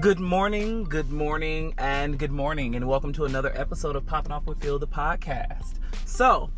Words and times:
Good 0.00 0.20
morning, 0.20 0.84
good 0.84 1.10
morning, 1.10 1.74
and 1.76 2.18
good 2.18 2.30
morning, 2.30 2.76
and 2.76 2.86
welcome 2.86 3.12
to 3.14 3.24
another 3.24 3.52
episode 3.56 3.96
of 3.96 4.06
Popping 4.06 4.30
Off 4.30 4.46
with 4.46 4.60
Phil, 4.60 4.78
the 4.78 4.86
podcast. 4.86 5.74
So, 6.04 6.50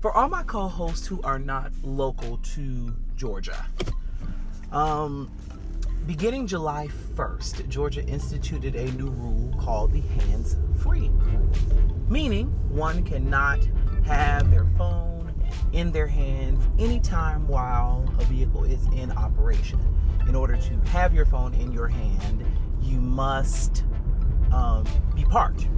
for 0.00 0.10
all 0.12 0.28
my 0.28 0.42
co-hosts 0.44 1.06
who 1.06 1.20
are 1.22 1.38
not 1.38 1.72
local 1.82 2.38
to 2.54 2.94
Georgia, 3.16 3.66
um, 4.72 5.30
beginning 6.06 6.46
July 6.46 6.88
1st, 7.14 7.68
Georgia 7.68 8.02
instituted 8.06 8.74
a 8.74 8.90
new 8.92 9.10
rule 9.10 9.54
called 9.60 9.92
the 9.92 10.00
hands-free 10.00 11.10
meaning 12.08 12.46
one 12.68 13.02
cannot 13.02 13.58
have 14.04 14.50
their 14.50 14.66
phone 14.78 15.32
in 15.72 15.90
their 15.90 16.06
hands 16.06 16.62
anytime 16.78 17.46
while 17.48 18.04
a 18.18 18.24
vehicle 18.24 18.64
is 18.64 18.86
in 18.94 19.10
operation 19.12 19.80
in 20.28 20.34
order 20.34 20.56
to 20.56 20.90
have 20.90 21.14
your 21.14 21.26
phone 21.26 21.54
in 21.54 21.72
your 21.72 21.88
hand, 21.88 22.44
you 22.80 23.00
must 23.00 23.84
um, 24.52 24.84
be 25.14 25.24
parked. 25.24 25.68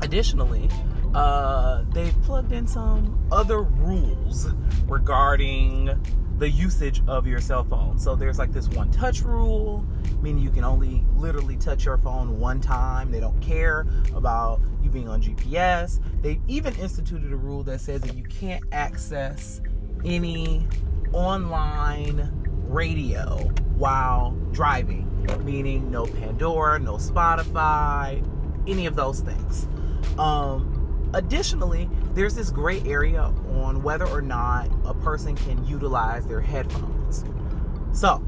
Additionally, 0.00 0.68
uh, 1.14 1.84
they've 1.92 2.20
plugged 2.22 2.52
in 2.52 2.66
some 2.66 3.18
other 3.30 3.62
rules 3.62 4.48
regarding 4.86 5.90
the 6.38 6.50
usage 6.50 7.02
of 7.06 7.26
your 7.26 7.40
cell 7.40 7.62
phone. 7.62 7.98
So 7.98 8.16
there's 8.16 8.38
like 8.38 8.52
this 8.52 8.68
one 8.70 8.90
touch 8.90 9.22
rule, 9.22 9.86
meaning 10.20 10.42
you 10.42 10.50
can 10.50 10.64
only 10.64 11.04
literally 11.14 11.56
touch 11.56 11.84
your 11.84 11.98
phone 11.98 12.40
one 12.40 12.60
time. 12.60 13.12
They 13.12 13.20
don't 13.20 13.40
care 13.40 13.86
about 14.14 14.60
you 14.82 14.90
being 14.90 15.08
on 15.08 15.22
GPS. 15.22 16.00
They've 16.20 16.40
even 16.48 16.74
instituted 16.76 17.32
a 17.32 17.36
rule 17.36 17.62
that 17.64 17.80
says 17.80 18.00
that 18.00 18.16
you 18.16 18.24
can't 18.24 18.64
access 18.72 19.60
any 20.04 20.66
online 21.12 22.41
radio 22.72 23.50
while 23.76 24.30
driving, 24.52 25.08
meaning 25.44 25.90
no 25.90 26.06
Pandora, 26.06 26.78
no 26.78 26.94
Spotify, 26.94 28.26
any 28.66 28.86
of 28.86 28.96
those 28.96 29.20
things. 29.20 29.68
Um, 30.18 31.10
additionally, 31.14 31.88
there's 32.14 32.34
this 32.34 32.50
gray 32.50 32.80
area 32.82 33.22
on 33.54 33.82
whether 33.82 34.06
or 34.06 34.22
not 34.22 34.70
a 34.84 34.94
person 34.94 35.36
can 35.36 35.64
utilize 35.66 36.26
their 36.26 36.40
headphones. 36.40 37.24
So, 37.92 38.22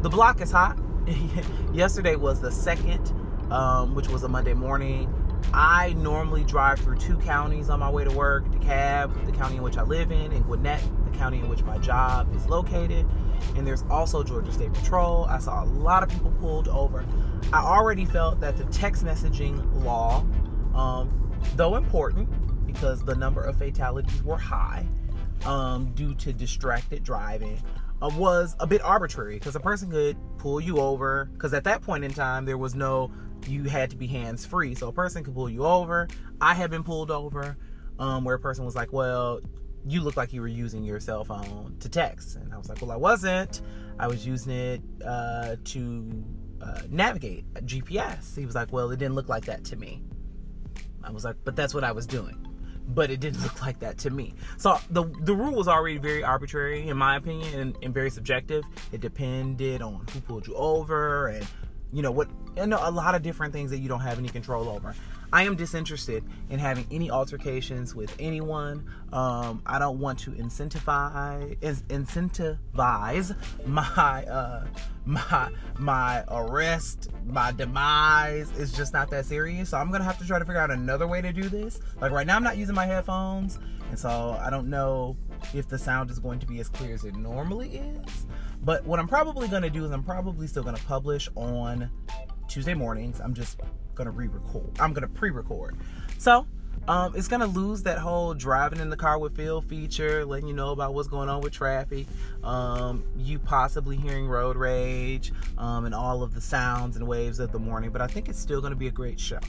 the 0.00 0.08
block 0.08 0.40
is 0.40 0.50
hot. 0.50 0.78
Yesterday 1.72 2.16
was 2.16 2.40
the 2.40 2.50
second, 2.50 3.12
um, 3.50 3.94
which 3.94 4.08
was 4.08 4.22
a 4.22 4.28
Monday 4.28 4.54
morning. 4.54 5.12
I 5.52 5.92
normally 5.94 6.44
drive 6.44 6.78
through 6.78 6.96
two 6.96 7.18
counties 7.18 7.68
on 7.68 7.80
my 7.80 7.90
way 7.90 8.04
to 8.04 8.10
work 8.10 8.46
DeKalb, 8.46 9.26
the 9.26 9.32
county 9.32 9.56
in 9.56 9.62
which 9.62 9.76
I 9.76 9.82
live 9.82 10.10
in, 10.10 10.32
and 10.32 10.44
Gwinnett, 10.46 10.82
the 11.04 11.18
county 11.18 11.38
in 11.38 11.48
which 11.48 11.62
my 11.62 11.76
job 11.78 12.34
is 12.34 12.46
located 12.46 13.06
and 13.56 13.66
there's 13.66 13.82
also 13.90 14.22
Georgia 14.22 14.52
State 14.52 14.72
Patrol. 14.72 15.24
I 15.24 15.38
saw 15.38 15.64
a 15.64 15.66
lot 15.66 16.02
of 16.02 16.08
people 16.08 16.32
pulled 16.40 16.68
over. 16.68 17.04
I 17.52 17.60
already 17.60 18.04
felt 18.04 18.40
that 18.40 18.56
the 18.56 18.64
text 18.64 19.04
messaging 19.04 19.84
law, 19.84 20.24
um, 20.74 21.32
though 21.56 21.76
important 21.76 22.28
because 22.66 23.04
the 23.04 23.14
number 23.14 23.42
of 23.42 23.56
fatalities 23.56 24.22
were 24.22 24.36
high 24.36 24.86
um, 25.44 25.92
due 25.94 26.14
to 26.16 26.32
distracted 26.32 27.04
driving, 27.04 27.62
uh, 28.02 28.10
was 28.16 28.56
a 28.60 28.66
bit 28.66 28.82
arbitrary 28.82 29.34
because 29.34 29.54
a 29.56 29.60
person 29.60 29.90
could 29.90 30.16
pull 30.38 30.60
you 30.60 30.78
over. 30.78 31.26
Because 31.32 31.54
at 31.54 31.64
that 31.64 31.82
point 31.82 32.04
in 32.04 32.12
time, 32.12 32.44
there 32.44 32.58
was 32.58 32.74
no, 32.74 33.10
you 33.46 33.64
had 33.64 33.90
to 33.90 33.96
be 33.96 34.06
hands 34.06 34.44
free. 34.44 34.74
So 34.74 34.88
a 34.88 34.92
person 34.92 35.22
could 35.22 35.34
pull 35.34 35.48
you 35.48 35.64
over. 35.64 36.08
I 36.40 36.54
had 36.54 36.70
been 36.70 36.82
pulled 36.82 37.10
over 37.10 37.56
um, 37.98 38.24
where 38.24 38.34
a 38.34 38.40
person 38.40 38.64
was 38.64 38.74
like, 38.74 38.92
well, 38.92 39.40
you 39.86 40.00
look 40.00 40.16
like 40.16 40.32
you 40.32 40.40
were 40.40 40.48
using 40.48 40.84
your 40.84 41.00
cell 41.00 41.24
phone 41.24 41.76
to 41.80 41.88
text. 41.88 42.36
And 42.36 42.52
I 42.52 42.58
was 42.58 42.68
like, 42.68 42.80
well, 42.80 42.90
I 42.90 42.96
wasn't. 42.96 43.60
I 43.98 44.06
was 44.06 44.26
using 44.26 44.52
it 44.52 44.82
uh, 45.04 45.56
to 45.64 46.24
uh, 46.62 46.80
navigate 46.88 47.52
GPS. 47.54 48.36
He 48.36 48.46
was 48.46 48.54
like, 48.54 48.72
well, 48.72 48.90
it 48.90 48.98
didn't 48.98 49.14
look 49.14 49.28
like 49.28 49.44
that 49.44 49.64
to 49.66 49.76
me. 49.76 50.02
I 51.02 51.10
was 51.10 51.24
like, 51.24 51.36
but 51.44 51.54
that's 51.54 51.74
what 51.74 51.84
I 51.84 51.92
was 51.92 52.06
doing. 52.06 52.46
But 52.88 53.10
it 53.10 53.20
didn't 53.20 53.42
look 53.42 53.60
like 53.60 53.78
that 53.80 53.98
to 53.98 54.10
me. 54.10 54.34
So 54.56 54.78
the 54.90 55.04
the 55.20 55.34
rule 55.34 55.54
was 55.54 55.68
already 55.68 55.98
very 55.98 56.24
arbitrary, 56.24 56.88
in 56.88 56.96
my 56.96 57.16
opinion, 57.16 57.60
and, 57.60 57.76
and 57.82 57.94
very 57.94 58.10
subjective. 58.10 58.64
It 58.92 59.00
depended 59.00 59.82
on 59.82 60.06
who 60.12 60.20
pulled 60.20 60.46
you 60.46 60.54
over 60.54 61.28
and 61.28 61.46
you 61.92 62.02
know 62.02 62.10
what, 62.10 62.28
and 62.56 62.74
a 62.74 62.90
lot 62.90 63.14
of 63.14 63.22
different 63.22 63.52
things 63.52 63.70
that 63.70 63.78
you 63.78 63.88
don't 63.88 64.00
have 64.00 64.18
any 64.18 64.28
control 64.28 64.68
over. 64.68 64.96
I 65.34 65.42
am 65.42 65.56
disinterested 65.56 66.22
in 66.48 66.60
having 66.60 66.86
any 66.92 67.10
altercations 67.10 67.92
with 67.92 68.14
anyone. 68.20 68.88
Um, 69.12 69.62
I 69.66 69.80
don't 69.80 69.98
want 69.98 70.20
to 70.20 70.30
incentivize 70.30 71.56
incentivize 71.88 73.36
my 73.66 74.24
uh, 74.26 74.64
my 75.04 75.50
my 75.76 76.24
arrest, 76.28 77.10
my 77.26 77.50
demise. 77.50 78.52
It's 78.56 78.70
just 78.70 78.92
not 78.92 79.10
that 79.10 79.26
serious. 79.26 79.70
So 79.70 79.76
I'm 79.76 79.90
gonna 79.90 80.04
have 80.04 80.18
to 80.18 80.24
try 80.24 80.38
to 80.38 80.44
figure 80.44 80.60
out 80.60 80.70
another 80.70 81.08
way 81.08 81.20
to 81.20 81.32
do 81.32 81.48
this. 81.48 81.80
Like 82.00 82.12
right 82.12 82.28
now, 82.28 82.36
I'm 82.36 82.44
not 82.44 82.56
using 82.56 82.76
my 82.76 82.86
headphones, 82.86 83.58
and 83.90 83.98
so 83.98 84.38
I 84.40 84.50
don't 84.50 84.70
know 84.70 85.16
if 85.52 85.66
the 85.66 85.78
sound 85.78 86.12
is 86.12 86.20
going 86.20 86.38
to 86.38 86.46
be 86.46 86.60
as 86.60 86.68
clear 86.68 86.94
as 86.94 87.04
it 87.04 87.16
normally 87.16 87.70
is. 87.78 88.26
But 88.62 88.84
what 88.84 89.00
I'm 89.00 89.08
probably 89.08 89.48
gonna 89.48 89.68
do 89.68 89.84
is 89.84 89.90
I'm 89.90 90.04
probably 90.04 90.46
still 90.46 90.62
gonna 90.62 90.78
publish 90.86 91.28
on 91.34 91.90
Tuesday 92.46 92.74
mornings. 92.74 93.20
I'm 93.20 93.34
just 93.34 93.58
gonna 93.94 94.10
re-record. 94.10 94.70
I'm 94.80 94.92
gonna 94.92 95.08
pre-record. 95.08 95.76
So 96.18 96.46
um, 96.86 97.14
it's 97.16 97.28
gonna 97.28 97.46
lose 97.46 97.82
that 97.84 97.98
whole 97.98 98.34
driving 98.34 98.80
in 98.80 98.90
the 98.90 98.96
car 98.96 99.18
with 99.18 99.34
Phil 99.36 99.62
feature, 99.62 100.24
letting 100.24 100.46
you 100.46 100.54
know 100.54 100.70
about 100.70 100.92
what's 100.92 101.08
going 101.08 101.28
on 101.28 101.40
with 101.40 101.52
traffic, 101.52 102.06
um, 102.42 103.02
you 103.16 103.38
possibly 103.38 103.96
hearing 103.96 104.26
road 104.26 104.56
rage, 104.56 105.32
um, 105.56 105.86
and 105.86 105.94
all 105.94 106.22
of 106.22 106.34
the 106.34 106.40
sounds 106.40 106.96
and 106.96 107.06
waves 107.06 107.40
of 107.40 107.52
the 107.52 107.58
morning. 107.58 107.90
But 107.90 108.02
I 108.02 108.06
think 108.06 108.28
it's 108.28 108.38
still 108.38 108.60
gonna 108.60 108.76
be 108.76 108.88
a 108.88 108.92
great 108.92 109.18
show. 109.18 109.40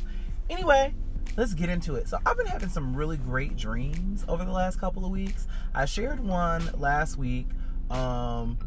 Anyway, 0.49 0.93
let's 1.35 1.53
get 1.53 1.69
into 1.69 1.95
it. 1.95 2.07
So 2.07 2.19
I've 2.25 2.37
been 2.37 2.47
having 2.47 2.69
some 2.69 2.95
really 2.95 3.17
great 3.17 3.57
dreams 3.57 4.23
over 4.27 4.45
the 4.45 4.51
last 4.51 4.79
couple 4.79 5.03
of 5.03 5.11
weeks. 5.11 5.47
I 5.73 5.85
shared 5.85 6.21
one 6.21 6.69
last 6.77 7.17
week 7.17 7.47
um, 7.89 8.57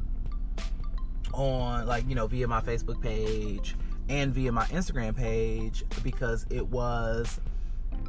on 1.32 1.86
like 1.86 2.06
you 2.08 2.14
know 2.14 2.26
via 2.26 2.46
my 2.46 2.60
Facebook 2.60 3.00
page 3.00 3.76
and 4.08 4.32
via 4.32 4.52
my 4.52 4.64
Instagram 4.66 5.16
page 5.16 5.84
because 6.02 6.46
it 6.50 6.66
was 6.68 7.40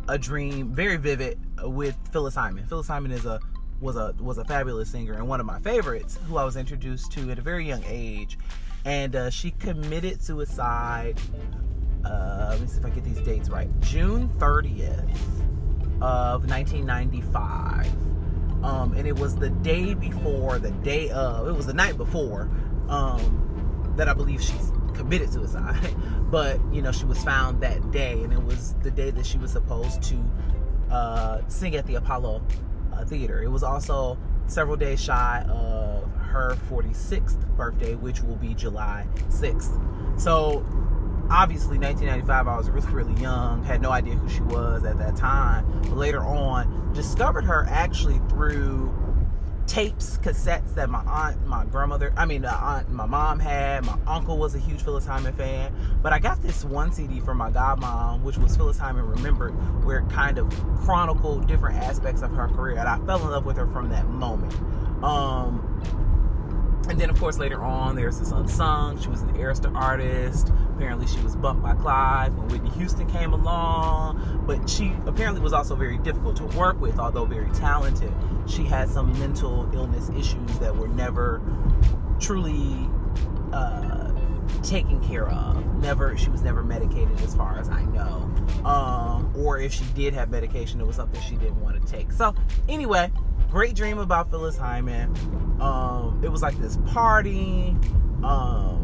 a 0.08 0.18
dream, 0.18 0.72
very 0.74 0.98
vivid 0.98 1.40
with 1.64 1.96
Phyllis 2.12 2.36
Hyman. 2.36 2.66
Phyllis 2.66 2.88
Hyman 2.88 3.12
is 3.12 3.26
a 3.26 3.40
was 3.82 3.96
a 3.96 4.14
was 4.20 4.38
a 4.38 4.44
fabulous 4.44 4.90
singer 4.90 5.14
and 5.14 5.28
one 5.28 5.40
of 5.40 5.46
my 5.46 5.58
favorites 5.60 6.20
who 6.28 6.36
I 6.36 6.44
was 6.44 6.58
introduced 6.58 7.14
to 7.14 7.32
at 7.32 7.40
a 7.40 7.42
very 7.42 7.66
young 7.66 7.84
age, 7.88 8.38
and 8.86 9.16
uh, 9.16 9.30
she 9.30 9.52
committed 9.52 10.22
suicide. 10.22 11.20
Uh, 12.04 12.50
let 12.52 12.62
me 12.62 12.68
see 12.68 12.80
if 12.80 12.86
I 12.86 12.90
get 12.90 13.04
these 13.04 13.22
dates 13.22 13.50
right. 13.50 13.70
June 13.81 14.30
30th 14.38 15.10
of 16.02 16.50
1995. 16.50 17.88
Um, 18.64 18.94
and 18.94 19.08
it 19.08 19.18
was 19.18 19.36
the 19.36 19.50
day 19.50 19.94
before, 19.94 20.60
the 20.60 20.72
day 20.72 21.10
of, 21.12 21.48
it 21.48 21.54
was 21.54 21.66
the 21.66 21.74
night 21.74 21.98
before 21.98 22.50
um, 22.90 23.94
that 23.96 24.10
I 24.10 24.14
believe 24.14 24.42
she's 24.42 24.72
committed 25.00 25.32
suicide, 25.32 25.96
but 26.30 26.60
you 26.72 26.82
know 26.82 26.92
she 26.92 27.06
was 27.06 27.24
found 27.24 27.62
that 27.62 27.92
day, 27.92 28.22
and 28.22 28.34
it 28.34 28.44
was 28.44 28.76
the 28.84 28.92
day 28.92 29.10
that 29.12 29.26
she 29.26 29.38
was 29.38 29.52
supposed 29.52 30.04
to 30.04 30.18
uh, 30.92 31.42
sing 31.48 31.76
at 31.76 31.88
the 31.88 31.96
Apollo 31.96 32.44
uh, 32.94 33.06
Theater. 33.06 33.42
It 33.42 33.48
was 33.48 33.64
also 33.64 34.18
several 34.48 34.76
days 34.76 35.02
shy 35.02 35.46
of 35.48 36.12
her 36.16 36.58
46th 36.70 37.40
birthday, 37.56 37.96
which 37.96 38.22
will 38.22 38.36
be 38.36 38.54
July 38.54 39.08
6th. 39.30 40.20
So 40.20 40.66
obviously 41.31 41.78
1995 41.78 42.48
i 42.48 42.58
was 42.58 42.72
really 42.72 42.92
really 42.92 43.22
young 43.22 43.64
had 43.64 43.84
no 43.84 43.92
idea 43.92 44.16
who 44.16 44.28
she 44.28 44.42
was 44.42 44.84
at 44.84 44.98
that 44.98 45.16
time 45.16 45.64
but 45.84 45.96
later 45.96 46.24
on 46.24 46.92
discovered 46.92 47.44
her 47.44 47.68
actually 47.70 48.20
through 48.30 48.92
tapes, 49.69 50.18
cassettes 50.18 50.74
that 50.74 50.90
my 50.90 51.02
aunt, 51.06 51.46
my 51.46 51.63
grandmother, 51.66 52.12
I 52.18 52.25
mean, 52.25 52.44
uh, 52.44 52.59
aunt, 52.59 52.90
my 52.90 53.06
mom 53.06 53.39
had. 53.39 53.86
My 53.86 53.98
uncle 54.07 54.38
was 54.38 54.56
a 54.56 54.60
huge 54.60 54.81
Phyllis 54.81 55.06
Hyman 55.06 55.33
fan. 55.33 55.74
But 56.01 56.12
I 56.12 56.19
got 56.19 56.42
this 56.42 56.66
one 56.66 56.92
CD 56.92 57.19
from 57.19 57.38
my 57.38 57.51
godmom, 57.51 58.24
which 58.24 58.38
was 58.38 58.57
Phyllis 58.57 58.80
Hyman 58.80 59.06
Remembered, 59.06 59.51
where 59.86 60.00
it 60.00 60.10
kind 60.10 60.39
of 60.39 60.50
chronicled 60.83 61.48
different 61.48 61.77
aspects 61.77 62.24
of 62.24 62.31
her 62.31 62.48
career. 62.48 62.77
And 62.77 62.89
I 62.89 62.98
fell 63.06 63.21
in 63.24 63.30
love 63.30 63.45
with 63.45 63.57
her 63.57 63.68
from 63.68 63.89
that 63.89 64.07
moment. 64.07 64.54
Um, 65.04 65.66
and 66.89 67.00
then, 67.00 67.12
of 67.12 67.19
course, 67.19 67.38
later 67.38 67.63
on, 67.63 67.95
there's 67.95 68.18
this 68.18 68.31
unsung. 68.31 69.00
She 69.00 69.10
was 69.10 69.21
an 69.21 69.36
Arista 69.36 69.74
artist. 69.75 70.51
Apparently, 70.80 71.08
she 71.08 71.20
was 71.20 71.36
bumped 71.36 71.62
by 71.62 71.74
Clive 71.74 72.34
when 72.36 72.48
Whitney 72.48 72.70
Houston 72.70 73.06
came 73.12 73.34
along. 73.34 74.46
But 74.48 74.70
she 74.70 74.94
apparently 75.06 75.42
was 75.42 75.52
also 75.52 75.76
very 75.76 75.98
difficult 75.98 76.38
to 76.38 76.46
work 76.58 76.80
with, 76.80 76.98
although 77.00 77.26
very 77.26 77.52
talented. 77.52 78.14
She 78.48 78.64
had 78.64 78.88
some 78.88 79.12
mental 79.20 79.70
illness 79.74 80.08
issues 80.12 80.58
that 80.60 80.74
were 80.74 80.88
never 80.88 81.42
truly 82.18 82.90
uh, 83.52 84.14
taken 84.64 85.06
care 85.06 85.28
of. 85.28 85.66
Never, 85.81 86.18
she 86.18 86.30
was 86.30 86.44
never 86.44 86.64
medicated, 86.64 87.20
as 87.20 87.36
far 87.36 87.60
as 87.60 87.68
I 87.68 87.84
know. 87.84 88.31
Um, 88.64 89.34
or 89.36 89.60
if 89.60 89.74
she 89.74 89.84
did 89.96 90.14
have 90.14 90.30
medication, 90.30 90.80
it 90.80 90.88
was 90.88 90.96
something 90.96 91.20
she 91.24 91.36
didn't 91.36 91.60
want 91.60 91.86
to 91.86 91.92
take. 91.92 92.14
So, 92.14 92.34
anyway, 92.70 93.12
great 93.52 93.76
dream 93.76 93.98
about 93.98 94.31
Phyllis 94.31 94.56
Hyman. 94.56 95.14
Um, 95.60 96.22
it 96.24 96.30
was 96.30 96.42
like 96.42 96.58
this 96.58 96.78
party. 96.88 97.76
Um, 98.24 98.79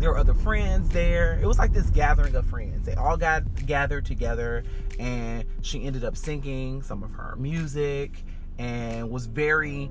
there 0.00 0.10
were 0.10 0.18
other 0.18 0.34
friends 0.34 0.88
there. 0.88 1.38
It 1.40 1.46
was 1.46 1.58
like 1.58 1.72
this 1.72 1.90
gathering 1.90 2.34
of 2.34 2.46
friends. 2.46 2.86
They 2.86 2.94
all 2.94 3.18
got 3.18 3.44
gathered 3.66 4.06
together, 4.06 4.64
and 4.98 5.44
she 5.60 5.84
ended 5.84 6.04
up 6.04 6.16
singing 6.16 6.82
some 6.82 7.02
of 7.02 7.12
her 7.12 7.36
music 7.36 8.24
and 8.58 9.10
was 9.10 9.26
very. 9.26 9.90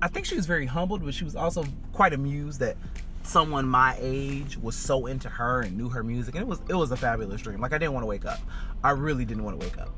I 0.00 0.08
think 0.08 0.26
she 0.26 0.34
was 0.34 0.46
very 0.46 0.66
humbled, 0.66 1.04
but 1.04 1.14
she 1.14 1.24
was 1.24 1.36
also 1.36 1.64
quite 1.92 2.12
amused 2.12 2.60
that 2.60 2.76
someone 3.24 3.68
my 3.68 3.96
age 4.00 4.56
was 4.56 4.74
so 4.74 5.06
into 5.06 5.28
her 5.28 5.60
and 5.60 5.76
knew 5.76 5.88
her 5.88 6.02
music 6.02 6.34
and 6.34 6.42
it 6.42 6.48
was 6.48 6.60
it 6.68 6.74
was 6.74 6.90
a 6.90 6.96
fabulous 6.96 7.40
dream 7.40 7.60
like 7.60 7.72
i 7.72 7.78
didn't 7.78 7.92
want 7.92 8.02
to 8.02 8.06
wake 8.08 8.24
up 8.24 8.40
i 8.82 8.90
really 8.90 9.24
didn't 9.24 9.44
want 9.44 9.58
to 9.58 9.64
wake 9.64 9.78
up 9.78 9.90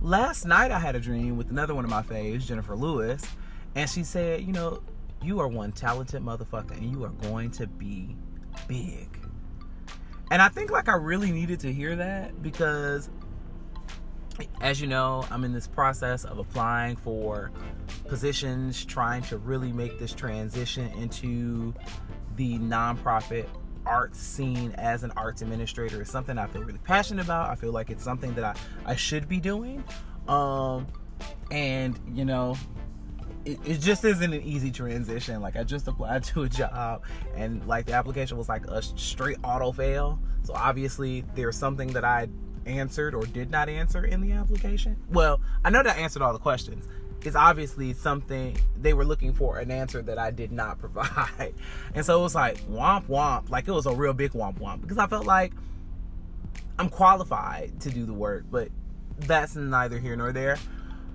last 0.00 0.44
night 0.46 0.72
i 0.72 0.80
had 0.80 0.96
a 0.96 0.98
dream 0.98 1.36
with 1.36 1.48
another 1.50 1.76
one 1.76 1.84
of 1.84 1.90
my 1.90 2.02
faves 2.02 2.44
jennifer 2.44 2.74
lewis 2.74 3.24
and 3.76 3.88
she 3.88 4.02
said 4.02 4.40
you 4.42 4.52
know 4.52 4.82
you 5.22 5.40
are 5.40 5.48
one 5.48 5.72
talented 5.72 6.22
motherfucker 6.22 6.72
and 6.72 6.90
you 6.90 7.04
are 7.04 7.10
going 7.10 7.50
to 7.52 7.66
be 7.66 8.16
big. 8.68 9.18
And 10.30 10.40
I 10.40 10.48
think 10.48 10.70
like 10.70 10.88
I 10.88 10.94
really 10.94 11.30
needed 11.30 11.60
to 11.60 11.72
hear 11.72 11.96
that 11.96 12.42
because 12.42 13.10
as 14.60 14.80
you 14.80 14.86
know, 14.86 15.26
I'm 15.30 15.44
in 15.44 15.52
this 15.52 15.66
process 15.66 16.24
of 16.24 16.38
applying 16.38 16.96
for 16.96 17.50
positions, 18.08 18.84
trying 18.84 19.22
to 19.24 19.38
really 19.38 19.72
make 19.72 19.98
this 19.98 20.12
transition 20.12 20.90
into 20.98 21.74
the 22.36 22.58
nonprofit 22.58 23.46
arts 23.84 24.18
scene 24.18 24.72
as 24.78 25.02
an 25.02 25.12
arts 25.16 25.42
administrator 25.42 26.00
is 26.00 26.10
something 26.10 26.38
I 26.38 26.46
feel 26.46 26.62
really 26.62 26.78
passionate 26.78 27.24
about. 27.24 27.50
I 27.50 27.54
feel 27.56 27.72
like 27.72 27.90
it's 27.90 28.02
something 28.02 28.34
that 28.34 28.44
I, 28.44 28.92
I 28.92 28.96
should 28.96 29.28
be 29.28 29.40
doing. 29.40 29.84
Um, 30.28 30.86
and 31.50 31.98
you 32.14 32.24
know, 32.24 32.56
it, 33.44 33.58
it, 33.64 33.80
just 33.80 34.04
isn't 34.04 34.32
an 34.32 34.42
easy 34.42 34.70
transition. 34.70 35.40
Like 35.40 35.56
I 35.56 35.64
just 35.64 35.88
applied 35.88 36.24
to 36.24 36.42
a 36.42 36.48
job 36.48 37.02
and 37.36 37.66
like 37.66 37.86
the 37.86 37.94
application 37.94 38.36
was 38.36 38.48
like 38.48 38.66
a 38.66 38.82
straight 38.82 39.38
auto 39.42 39.72
fail. 39.72 40.18
So 40.44 40.54
obviously 40.54 41.24
there's 41.34 41.56
something 41.56 41.92
that 41.92 42.04
I 42.04 42.28
answered 42.66 43.14
or 43.14 43.24
did 43.26 43.50
not 43.50 43.68
answer 43.68 44.04
in 44.04 44.20
the 44.20 44.32
application. 44.32 44.96
Well, 45.10 45.40
I 45.64 45.70
know 45.70 45.82
that 45.82 45.96
I 45.96 46.00
answered 46.00 46.22
all 46.22 46.32
the 46.32 46.38
questions. 46.38 46.86
It's 47.24 47.36
obviously 47.36 47.92
something 47.92 48.56
they 48.80 48.94
were 48.94 49.04
looking 49.04 49.32
for 49.32 49.58
an 49.58 49.70
answer 49.70 50.02
that 50.02 50.18
I 50.18 50.30
did 50.30 50.50
not 50.50 50.78
provide. 50.80 51.54
And 51.94 52.04
so 52.04 52.18
it 52.18 52.22
was 52.22 52.34
like 52.34 52.58
womp 52.68 53.06
womp. 53.06 53.50
Like 53.50 53.68
it 53.68 53.72
was 53.72 53.86
a 53.86 53.94
real 53.94 54.12
big 54.12 54.32
womp 54.32 54.58
womp 54.58 54.80
because 54.80 54.98
I 54.98 55.06
felt 55.06 55.26
like 55.26 55.52
I'm 56.78 56.88
qualified 56.88 57.80
to 57.80 57.90
do 57.90 58.04
the 58.04 58.12
work, 58.12 58.44
but 58.50 58.68
that's 59.18 59.54
neither 59.54 59.98
here 59.98 60.16
nor 60.16 60.32
there. 60.32 60.58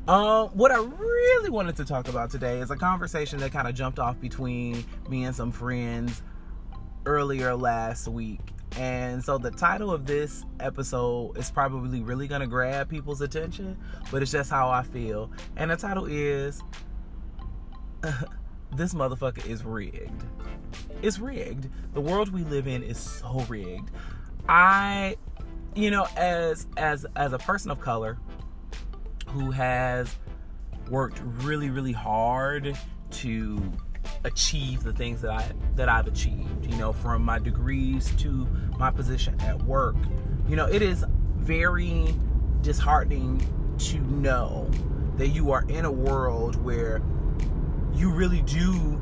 Um, 0.07 0.47
what 0.49 0.71
I 0.71 0.77
really 0.77 1.49
wanted 1.49 1.75
to 1.75 1.85
talk 1.85 2.07
about 2.07 2.31
today 2.31 2.59
is 2.59 2.71
a 2.71 2.77
conversation 2.77 3.39
that 3.39 3.51
kind 3.51 3.67
of 3.67 3.75
jumped 3.75 3.99
off 3.99 4.17
between 4.21 4.85
me 5.09 5.25
and 5.25 5.35
some 5.35 5.51
friends 5.51 6.21
earlier 7.05 7.53
last 7.55 8.07
week. 8.07 8.39
And 8.77 9.21
so 9.21 9.37
the 9.37 9.51
title 9.51 9.91
of 9.91 10.05
this 10.05 10.45
episode 10.61 11.37
is 11.37 11.51
probably 11.51 12.01
really 12.01 12.29
going 12.29 12.39
to 12.39 12.47
grab 12.47 12.89
people's 12.89 13.19
attention, 13.19 13.77
but 14.09 14.21
it's 14.21 14.31
just 14.31 14.49
how 14.49 14.69
I 14.69 14.83
feel. 14.83 15.29
And 15.57 15.71
the 15.71 15.75
title 15.75 16.05
is 16.05 16.63
This 18.75 18.93
Motherfucker 18.93 19.45
is 19.45 19.65
Rigged. 19.65 20.23
It's 21.01 21.19
rigged. 21.19 21.67
The 21.93 22.01
world 22.01 22.31
we 22.31 22.43
live 22.45 22.67
in 22.67 22.81
is 22.81 22.97
so 22.97 23.45
rigged. 23.49 23.91
I 24.47 25.17
you 25.75 25.91
know 25.91 26.07
as 26.15 26.65
as 26.77 27.05
as 27.15 27.33
a 27.33 27.37
person 27.37 27.71
of 27.71 27.79
color 27.81 28.17
who 29.27 29.51
has 29.51 30.15
worked 30.89 31.21
really, 31.23 31.69
really 31.69 31.91
hard 31.91 32.77
to 33.09 33.73
achieve 34.23 34.83
the 34.83 34.93
things 34.93 35.21
that 35.21 35.31
I 35.31 35.51
that 35.75 35.89
I've 35.89 36.07
achieved, 36.07 36.65
you 36.65 36.77
know, 36.77 36.93
from 36.93 37.23
my 37.23 37.39
degrees 37.39 38.11
to 38.17 38.47
my 38.77 38.91
position 38.91 39.39
at 39.41 39.61
work. 39.63 39.95
You 40.47 40.55
know, 40.55 40.65
it 40.65 40.81
is 40.81 41.05
very 41.37 42.15
disheartening 42.61 43.41
to 43.79 43.99
know 43.99 44.69
that 45.17 45.29
you 45.29 45.51
are 45.51 45.63
in 45.67 45.85
a 45.85 45.91
world 45.91 46.61
where 46.63 47.01
you 47.93 48.11
really 48.11 48.41
do 48.43 49.01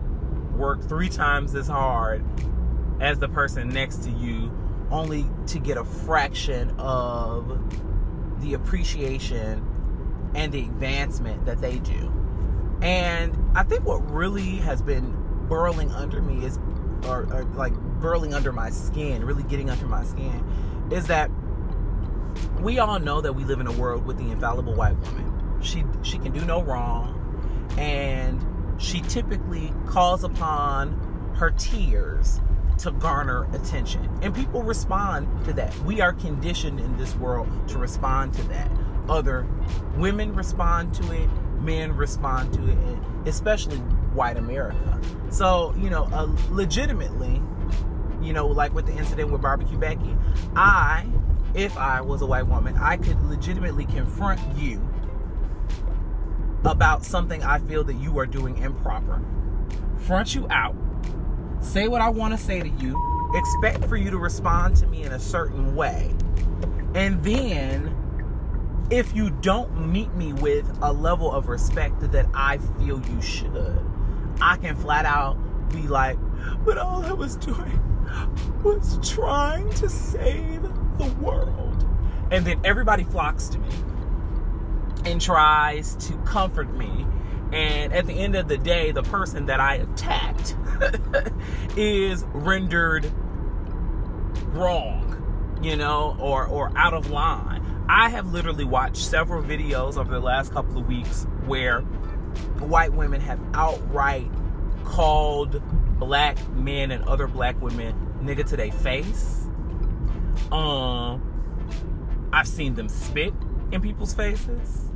work 0.56 0.82
three 0.88 1.10
times 1.10 1.56
as 1.56 1.68
hard 1.68 2.24
as 3.02 3.20
the 3.20 3.28
person 3.28 3.70
next 3.70 4.04
to 4.04 4.10
you 4.12 4.52
only 4.90 5.26
to 5.48 5.60
get 5.60 5.78
a 5.78 5.84
fraction 5.84 6.74
of 6.78 7.60
the 8.42 8.54
appreciation 8.54 9.66
and 10.36 10.52
the 10.52 10.60
advancement 10.60 11.46
that 11.46 11.62
they 11.62 11.80
do. 11.80 12.12
And 12.82 13.36
I 13.56 13.64
think 13.64 13.86
what 13.86 14.12
really 14.12 14.58
has 14.58 14.82
been 14.82 15.16
burling 15.48 15.92
under 15.92 16.22
me 16.22 16.46
is, 16.46 16.60
or, 17.08 17.26
or 17.34 17.46
like 17.56 17.74
burling 17.74 18.34
under 18.34 18.52
my 18.52 18.70
skin, 18.70 19.24
really 19.24 19.44
getting 19.44 19.70
under 19.70 19.88
my 19.88 20.04
skin, 20.04 20.44
is 20.92 21.08
that 21.08 21.32
we 22.60 22.80
all 22.80 23.00
know 23.00 23.22
that 23.22 23.34
we 23.34 23.46
live 23.46 23.62
in 23.62 23.68
a 23.68 23.72
world 23.72 24.06
with 24.06 24.18
the 24.18 24.30
infallible 24.30 24.76
white 24.76 24.98
woman. 24.98 25.62
She 25.62 25.86
she 26.04 26.18
can 26.18 26.34
do 26.34 26.44
no 26.44 26.62
wrong, 26.62 27.70
and 27.78 28.46
she 28.78 29.00
typically 29.02 29.74
calls 29.88 30.26
upon 30.26 31.34
her 31.38 31.52
tears 31.52 32.42
to 32.80 32.92
garner 32.92 33.48
attention. 33.54 34.10
And 34.22 34.36
people 34.36 34.62
respond 34.62 35.46
to 35.46 35.54
that. 35.54 35.76
We 35.80 36.02
are 36.02 36.12
conditioned 36.12 36.82
in 36.82 36.98
this 36.98 37.16
world 37.16 37.48
to 37.70 37.78
respond 37.78 38.34
to 38.34 38.44
that 38.50 38.70
other 39.10 39.48
women 39.98 40.36
respond 40.36 40.94
to 40.96 41.12
it, 41.12 41.30
men 41.60 41.96
respond 41.96 42.54
to 42.54 42.68
it, 42.68 42.78
especially 43.28 43.78
white 44.14 44.38
America. 44.38 45.00
So, 45.30 45.74
you 45.78 45.90
know, 45.90 46.06
uh, 46.14 46.28
legitimately, 46.52 47.42
you 48.22 48.34
know, 48.34 48.48
like 48.48 48.74
with 48.74 48.86
the 48.86 48.94
incident 48.94 49.32
with 49.32 49.42
Barbecue 49.42 49.78
Becky, 49.78 50.16
I, 50.56 51.06
if 51.54 51.78
I 51.78 52.02
was 52.02 52.22
a 52.22 52.26
white 52.26 52.48
woman, 52.48 52.76
I 52.78 52.98
could 52.98 53.22
legitimately 53.24 53.86
confront 53.86 54.40
you 54.58 54.82
about 56.64 57.06
something 57.06 57.44
I 57.44 57.60
feel 57.60 57.84
that 57.84 57.96
you 57.96 58.18
are 58.20 58.26
doing 58.26 58.58
improper. 58.58 59.22
Front 59.98 60.36
you 60.36 60.48
out, 60.50 60.76
say 61.60 61.88
what 61.88 62.02
I 62.02 62.10
want 62.10 62.34
to 62.34 62.38
say 62.38 62.62
to 62.62 62.70
you, 62.70 63.32
expect 63.36 63.86
for 63.86 63.98
you 63.98 64.10
to 64.10 64.18
respond 64.18 64.76
to 64.78 64.88
me 64.88 65.04
in 65.04 65.12
a 65.12 65.20
certain 65.20 65.76
way, 65.76 66.14
and 66.94 67.24
then 67.24 67.95
if 68.90 69.16
you 69.16 69.30
don't 69.30 69.92
meet 69.92 70.14
me 70.14 70.34
with 70.34 70.70
a 70.82 70.92
level 70.92 71.32
of 71.32 71.48
respect 71.48 72.12
that 72.12 72.28
I 72.34 72.58
feel 72.58 73.02
you 73.02 73.22
should, 73.22 73.84
I 74.42 74.58
can 74.58 74.76
flat 74.76 75.06
out 75.06 75.38
be 75.72 75.88
like, 75.88 76.18
but 76.64 76.78
all 76.78 77.04
I 77.04 77.14
was 77.14 77.36
doing 77.38 77.82
was 78.64 79.00
trying 79.08 79.70
to 79.72 79.90
save 79.90 80.62
the 80.98 81.16
world. 81.20 81.86
And 82.32 82.46
then 82.46 82.62
everybody 82.64 83.04
flocks 83.04 83.48
to 83.50 83.60
me 83.60 83.70
and 85.06 85.22
tries 85.22 85.96
to 86.08 86.14
comfort 86.20 86.74
me. 86.74 87.06
And 87.52 87.94
at 87.94 88.08
the 88.08 88.14
end 88.14 88.36
of 88.36 88.48
the 88.48 88.58
day, 88.58 88.92
the 88.92 89.04
person 89.04 89.46
that 89.48 89.60
I 89.60 89.76
attacked 89.76 90.56
is 91.78 92.26
rendered 92.34 93.12
wrong, 94.48 95.60
you 95.62 95.76
know, 95.76 96.18
or, 96.20 96.46
or 96.48 96.72
out 96.76 96.94
of 96.94 97.10
line. 97.10 97.65
I 97.88 98.10
have 98.10 98.34
literally 98.34 98.64
watched 98.64 98.98
several 98.98 99.44
videos 99.44 99.98
over 99.98 100.12
the 100.12 100.20
last 100.20 100.52
couple 100.52 100.80
of 100.80 100.88
weeks 100.88 101.28
where 101.46 101.82
white 102.60 102.94
women 102.94 103.22
have 103.22 103.40
outright 103.54 104.30
called 104.84 105.62
black 106.00 106.38
men 106.50 106.92
and 106.92 107.04
other 107.06 107.28
black 107.28 107.62
women 107.62 107.96
nigga 108.22 108.46
to 108.50 108.58
their 108.58 108.72
face. 108.72 109.48
Um, 110.52 112.30
I've 112.34 112.48
seen 112.48 112.76
them 112.76 112.90
spit 112.90 113.34
in 113.72 113.82
people's 113.82 114.14
faces. 114.14 114.92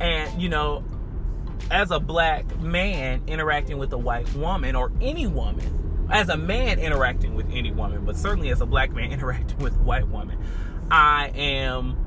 And, 0.00 0.40
you 0.40 0.48
know, 0.48 0.84
as 1.70 1.90
a 1.90 2.00
black 2.00 2.58
man 2.60 3.22
interacting 3.26 3.78
with 3.78 3.92
a 3.92 3.98
white 3.98 4.32
woman 4.34 4.74
or 4.74 4.92
any 5.00 5.26
woman, 5.26 6.08
as 6.10 6.28
a 6.28 6.36
man 6.36 6.78
interacting 6.78 7.34
with 7.34 7.50
any 7.52 7.70
woman, 7.70 8.04
but 8.04 8.16
certainly 8.16 8.50
as 8.50 8.60
a 8.60 8.66
black 8.66 8.92
man 8.92 9.12
interacting 9.12 9.58
with 9.58 9.74
a 9.76 9.82
white 9.82 10.08
woman, 10.08 10.38
I 10.90 11.28
am 11.34 12.01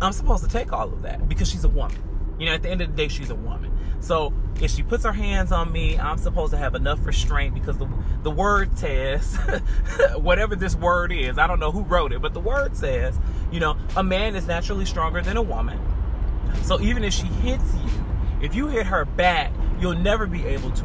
I'm 0.00 0.12
supposed 0.12 0.44
to 0.44 0.50
take 0.50 0.72
all 0.72 0.92
of 0.92 1.02
that 1.02 1.28
because 1.28 1.50
she's 1.50 1.64
a 1.64 1.68
woman. 1.68 1.96
You 2.38 2.46
know, 2.46 2.54
at 2.54 2.62
the 2.62 2.70
end 2.70 2.80
of 2.80 2.90
the 2.90 2.96
day, 2.96 3.08
she's 3.08 3.30
a 3.30 3.34
woman. 3.34 3.76
So 4.00 4.32
if 4.60 4.70
she 4.70 4.82
puts 4.82 5.04
her 5.04 5.12
hands 5.12 5.50
on 5.50 5.72
me, 5.72 5.98
I'm 5.98 6.18
supposed 6.18 6.52
to 6.52 6.58
have 6.58 6.74
enough 6.74 7.04
restraint 7.04 7.54
because 7.54 7.78
the 7.78 7.88
the 8.22 8.30
word 8.30 8.78
says, 8.78 9.36
whatever 10.16 10.54
this 10.54 10.76
word 10.76 11.12
is, 11.12 11.36
I 11.36 11.46
don't 11.46 11.58
know 11.58 11.72
who 11.72 11.82
wrote 11.82 12.12
it, 12.12 12.22
but 12.22 12.34
the 12.34 12.40
word 12.40 12.76
says, 12.76 13.18
you 13.50 13.58
know, 13.58 13.76
a 13.96 14.04
man 14.04 14.36
is 14.36 14.46
naturally 14.46 14.84
stronger 14.84 15.20
than 15.20 15.36
a 15.36 15.42
woman. 15.42 15.80
So 16.62 16.80
even 16.80 17.02
if 17.02 17.12
she 17.12 17.26
hits 17.26 17.74
you, 17.74 17.90
if 18.40 18.54
you 18.54 18.68
hit 18.68 18.86
her 18.86 19.04
back, 19.04 19.52
you'll 19.80 19.96
never 19.96 20.26
be 20.26 20.44
able 20.46 20.70
to 20.72 20.84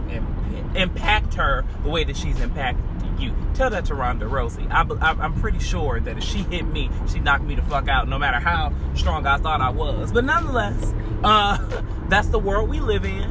impact 0.76 1.36
her 1.36 1.66
the 1.84 1.90
way 1.90 2.04
that 2.04 2.18
she's 2.18 2.40
impacted 2.40 2.84
you. 3.24 3.36
Tell 3.54 3.70
that 3.70 3.86
to 3.86 3.96
Ronda 3.96 4.26
Rousey. 4.26 4.70
I, 4.72 5.26
am 5.26 5.40
pretty 5.40 5.60
sure 5.60 6.00
that 6.00 6.18
if 6.18 6.24
she 6.24 6.40
hit 6.40 6.66
me, 6.66 6.90
she 7.12 7.20
knocked 7.20 7.44
me 7.44 7.56
the 7.56 7.62
fuck 7.64 7.88
out, 7.88 8.08
no 8.08 8.20
matter 8.20 8.40
how 8.40 8.74
strong 8.96 9.26
I 9.26 9.38
thought 9.38 9.62
I 9.62 9.70
was. 9.70 10.12
But 10.12 10.26
nonetheless, 10.26 10.94
uh, 11.24 11.82
that's 12.10 12.28
the 12.28 12.40
world 12.40 12.70
we 12.70 12.80
live 12.80 13.06
in. 13.06 13.24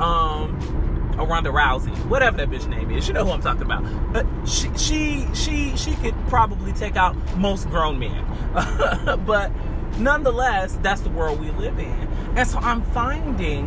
Um, 0.00 0.84
or 1.18 1.26
Ronda 1.26 1.50
Rousey, 1.50 1.96
whatever 2.06 2.36
that 2.36 2.50
bitch 2.50 2.68
name 2.68 2.90
is. 2.90 3.08
You 3.08 3.14
know 3.14 3.24
who 3.24 3.30
I'm 3.30 3.40
talking 3.40 3.62
about. 3.62 3.84
But 4.12 4.26
she 4.46 4.68
she 4.76 5.26
she 5.34 5.74
she 5.76 5.94
could 5.96 6.14
probably 6.28 6.72
take 6.72 6.96
out 6.96 7.16
most 7.36 7.70
grown 7.70 7.98
men. 7.98 8.24
but 9.26 9.50
nonetheless, 9.98 10.78
that's 10.82 11.00
the 11.00 11.08
world 11.08 11.40
we 11.40 11.50
live 11.52 11.78
in. 11.78 12.08
And 12.36 12.46
so 12.46 12.58
I'm 12.58 12.82
finding 12.92 13.66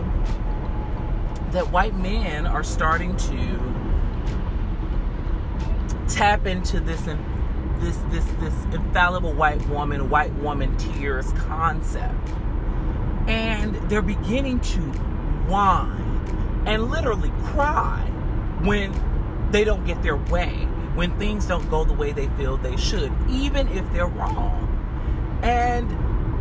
that 1.52 1.72
white 1.72 1.96
men 1.96 2.46
are 2.46 2.64
starting 2.64 3.18
to 3.18 3.79
tap 6.10 6.46
into 6.46 6.80
this 6.80 7.02
this 7.80 7.98
this 8.10 8.26
this 8.40 8.54
infallible 8.74 9.34
white 9.34 9.66
woman, 9.70 10.10
white 10.10 10.34
woman 10.36 10.76
tears 10.78 11.32
concept. 11.34 12.30
And 13.28 13.76
they're 13.90 14.02
beginning 14.02 14.60
to 14.60 14.82
whine 15.48 16.64
and 16.66 16.90
literally 16.90 17.32
cry 17.46 18.02
when 18.64 18.94
they 19.52 19.64
don't 19.64 19.86
get 19.86 20.02
their 20.04 20.18
way, 20.18 20.68
when 20.96 21.18
things 21.18 21.46
don't 21.46 21.70
go 21.70 21.84
the 21.84 21.94
way 21.94 22.12
they 22.12 22.28
feel 22.30 22.58
they 22.58 22.76
should, 22.76 23.14
even 23.30 23.68
if 23.70 23.90
they're 23.94 24.08
wrong. 24.08 24.66
And 25.44 25.92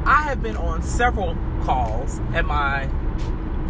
I 0.08 0.22
have 0.22 0.42
been 0.42 0.56
on 0.56 0.82
several 0.82 1.36
calls 1.62 2.20
at 2.32 2.44
my 2.44 2.88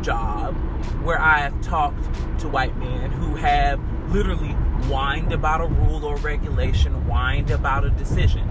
job 0.02 0.54
where 1.02 1.20
I 1.20 1.38
have 1.38 1.60
talked 1.60 2.02
to 2.40 2.48
white 2.48 2.76
men 2.78 3.10
who 3.10 3.34
have 3.34 3.80
literally 4.12 4.56
whined 4.86 5.32
about 5.32 5.60
a 5.60 5.66
rule 5.66 6.04
or 6.04 6.16
regulation, 6.16 6.92
whined 7.06 7.50
about 7.50 7.84
a 7.84 7.90
decision. 7.90 8.48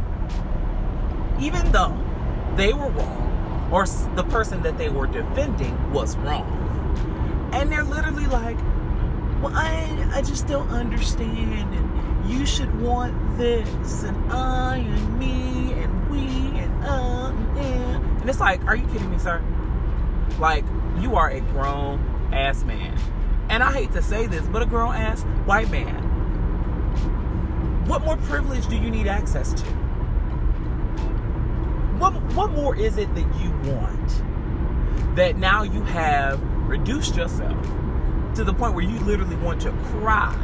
Even 1.40 1.72
though 1.72 1.98
they 2.56 2.74
were 2.74 2.90
wrong, 2.90 3.70
or 3.72 3.86
the 4.16 4.24
person 4.24 4.62
that 4.64 4.78
they 4.78 4.90
were 4.90 5.08
defending 5.08 5.92
was 5.92 6.16
wrong. 6.18 7.50
And 7.54 7.72
they're 7.72 7.84
literally 7.84 8.26
like, 8.28 8.58
well, 9.42 9.54
I, 9.56 10.10
I 10.14 10.22
just 10.22 10.48
don't 10.48 10.70
understand, 10.70 11.74
and 11.74 12.30
you 12.32 12.46
should 12.46 12.82
want 12.82 13.38
this, 13.38 14.04
and 14.04 14.32
I, 14.32 14.78
and 14.78 15.20
me, 15.20 15.74
and 15.74 16.10
we, 16.10 16.60
and 16.60 16.84
uh, 16.84 17.32
and, 17.58 18.22
and 18.22 18.30
it's 18.30 18.40
like, 18.40 18.64
are 18.66 18.76
you 18.76 18.86
kidding 18.88 19.12
me, 19.12 19.20
sir? 19.20 19.44
Like, 20.40 20.66
you 21.00 21.16
are 21.16 21.30
a 21.30 21.42
grown 21.42 22.00
ass 22.34 22.64
man. 22.64 22.98
And 23.50 23.64
I 23.64 23.72
hate 23.72 23.94
to 23.94 24.02
say 24.02 24.28
this, 24.28 24.46
but 24.48 24.62
a 24.62 24.66
grown 24.66 24.94
ass 24.96 25.22
white 25.46 25.70
man 25.70 26.07
what 27.88 28.04
more 28.04 28.18
privilege 28.18 28.68
do 28.68 28.76
you 28.76 28.92
need 28.92 29.08
access 29.08 29.54
to? 29.54 29.66
What, 31.98 32.12
what 32.34 32.52
more 32.52 32.76
is 32.76 32.98
it 32.98 33.14
that 33.16 33.42
you 33.42 33.50
want 33.72 35.16
that 35.16 35.38
now 35.38 35.64
you 35.64 35.82
have 35.84 36.42
reduced 36.68 37.16
yourself 37.16 37.58
to 38.36 38.44
the 38.44 38.54
point 38.54 38.76
where 38.76 38.84
you 38.84 39.00
literally 39.00 39.38
want 39.38 39.62
to 39.62 39.72
cry 39.72 40.36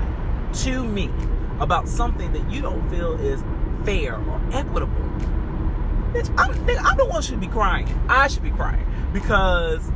to 0.53 0.83
me 0.83 1.11
about 1.59 1.87
something 1.87 2.31
that 2.33 2.49
you 2.49 2.61
don't 2.61 2.89
feel 2.89 3.13
is 3.19 3.43
fair 3.83 4.15
or 4.15 4.41
equitable? 4.51 4.95
Bitch, 6.13 6.29
I'm, 6.37 6.51
I'm 6.85 6.97
the 6.97 7.05
one 7.05 7.21
should 7.21 7.41
be 7.41 7.47
crying. 7.47 7.87
I 8.07 8.27
should 8.29 8.43
be 8.43 8.51
crying 8.51 8.85
because 9.11 9.91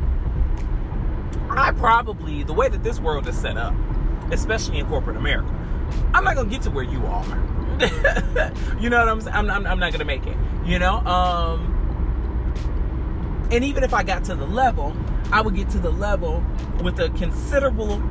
I 1.50 1.72
probably, 1.72 2.44
the 2.44 2.54
way 2.54 2.68
that 2.68 2.84
this 2.84 3.00
world 3.00 3.27
is 3.27 3.38
set 3.38 3.56
up, 3.58 3.74
especially 4.32 4.80
in 4.80 4.88
corporate 4.88 5.16
America, 5.16 5.54
I'm 6.13 6.24
not 6.24 6.36
gonna 6.36 6.50
get 6.50 6.62
to 6.63 6.72
where 6.72 6.84
you 6.84 7.06
are. 7.06 7.25
you 8.79 8.89
know 8.89 9.00
what 9.00 9.10
I'm 9.10 9.22
saying? 9.22 9.36
I'm, 9.36 9.50
I'm, 9.50 9.67
I'm 9.67 9.79
not 9.79 9.91
gonna 9.91 10.06
make 10.06 10.25
it. 10.25 10.36
You 10.65 10.79
know, 10.79 10.98
um, 11.06 11.74
and 13.51 13.63
even 13.63 13.84
if 13.84 13.94
I 13.94 14.03
got 14.03 14.24
to 14.25 14.36
the 14.36 14.46
level, 14.46 14.96
I 15.32 15.41
would 15.41 15.56
get 15.56 15.70
to 15.72 15.79
the 15.79 15.91
level 15.91 16.44
with 16.82 17.00
a 17.00 17.10
considerable 17.10 18.01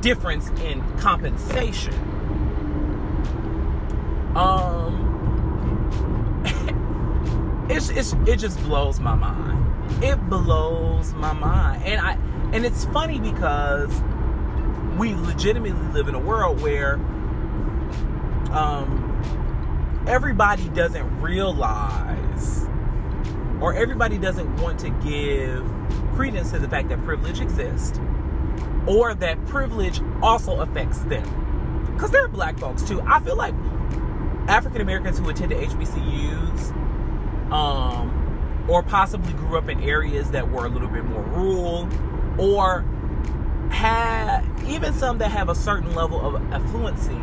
difference 0.00 0.48
in 0.60 0.82
compensation. 0.98 1.94
Um, 4.34 5.04
it's, 7.70 7.90
it's 7.90 8.12
it 8.26 8.36
just 8.36 8.60
blows 8.64 9.00
my 9.00 9.14
mind. 9.14 10.04
It 10.04 10.16
blows 10.28 11.12
my 11.14 11.32
mind, 11.32 11.82
and 11.84 12.00
I 12.00 12.12
and 12.52 12.64
it's 12.64 12.84
funny 12.86 13.18
because 13.18 13.90
we 14.98 15.14
legitimately 15.14 15.88
live 15.92 16.08
in 16.08 16.14
a 16.14 16.18
world 16.18 16.60
where 16.60 16.94
um, 18.50 20.04
everybody 20.08 20.68
doesn't 20.70 21.20
realize 21.20 22.66
or 23.60 23.74
everybody 23.74 24.18
doesn't 24.18 24.56
want 24.56 24.78
to 24.80 24.90
give 25.04 25.64
credence 26.14 26.50
to 26.50 26.58
the 26.58 26.68
fact 26.68 26.88
that 26.88 27.02
privilege 27.04 27.40
exists 27.40 27.98
or 28.86 29.14
that 29.14 29.44
privilege 29.46 30.00
also 30.22 30.60
affects 30.60 30.98
them. 31.02 31.84
Because 31.92 32.10
there 32.10 32.24
are 32.24 32.28
black 32.28 32.58
folks 32.58 32.82
too. 32.82 33.00
I 33.02 33.20
feel 33.20 33.36
like 33.36 33.54
African 34.48 34.80
Americans 34.80 35.18
who 35.18 35.28
attended 35.28 35.58
HBCUs 35.58 36.72
um, 37.52 38.66
or 38.68 38.82
possibly 38.82 39.32
grew 39.34 39.58
up 39.58 39.68
in 39.68 39.80
areas 39.80 40.30
that 40.30 40.50
were 40.50 40.66
a 40.66 40.68
little 40.68 40.88
bit 40.88 41.04
more 41.04 41.22
rural 41.22 41.88
or 42.38 42.84
had 43.78 44.44
even 44.66 44.92
some 44.92 45.18
that 45.18 45.30
have 45.30 45.48
a 45.48 45.54
certain 45.54 45.94
level 45.94 46.20
of 46.20 46.42
affluency 46.50 47.16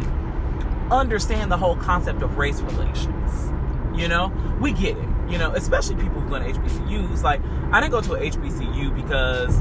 understand 0.89 1.51
the 1.51 1.57
whole 1.57 1.75
concept 1.75 2.21
of 2.21 2.38
race 2.38 2.62
relations. 2.62 3.51
You 3.93 4.07
know, 4.07 4.31
we 4.62 4.71
get 4.71 4.95
it. 4.95 5.09
You 5.27 5.38
know, 5.38 5.51
especially 5.51 5.95
people 5.95 6.21
who 6.21 6.29
go 6.29 6.39
to 6.39 6.45
HBCUs. 6.45 7.24
Like, 7.24 7.41
I 7.74 7.81
didn't 7.81 7.91
go 7.91 8.00
to 8.00 8.13
a 8.13 8.29
HBCU 8.29 8.95
because 8.95 9.59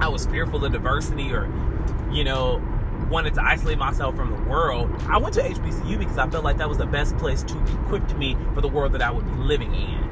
I 0.00 0.08
was 0.08 0.26
fearful 0.26 0.64
of 0.64 0.72
diversity 0.72 1.32
or, 1.32 1.48
you 2.10 2.24
know, 2.24 2.60
wanted 3.08 3.34
to 3.34 3.42
isolate 3.44 3.78
myself 3.78 4.16
from 4.16 4.30
the 4.32 4.50
world. 4.50 4.90
I 5.08 5.18
went 5.18 5.34
to 5.34 5.42
HBCU 5.42 6.00
because 6.00 6.18
I 6.18 6.28
felt 6.28 6.42
like 6.42 6.56
that 6.56 6.68
was 6.68 6.78
the 6.78 6.86
best 6.86 7.16
place 7.18 7.44
to 7.44 7.62
equip 7.84 8.16
me 8.16 8.36
for 8.54 8.60
the 8.60 8.68
world 8.68 8.92
that 8.94 9.02
I 9.02 9.12
would 9.12 9.24
be 9.24 9.36
living 9.36 9.72
in. 9.72 10.02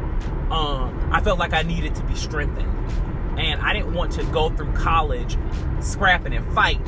Um, 0.52 1.10
I 1.10 1.20
felt 1.20 1.40
like 1.40 1.52
I 1.52 1.62
needed 1.62 1.96
to 1.96 2.04
be 2.04 2.14
strengthened 2.14 2.72
and 3.38 3.60
I 3.60 3.72
didn't 3.72 3.94
want 3.94 4.12
to 4.12 4.24
go 4.24 4.50
through 4.50 4.72
college 4.72 5.36
scrapping 5.80 6.34
and 6.34 6.46
fighting. 6.54 6.86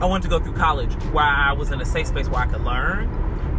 I 0.00 0.06
wanted 0.06 0.24
to 0.24 0.28
go 0.28 0.38
through 0.38 0.54
college 0.54 0.92
where 1.12 1.24
I 1.24 1.52
was 1.52 1.72
in 1.72 1.80
a 1.80 1.84
safe 1.84 2.06
space 2.06 2.28
where 2.28 2.40
I 2.40 2.46
could 2.46 2.62
learn, 2.62 3.08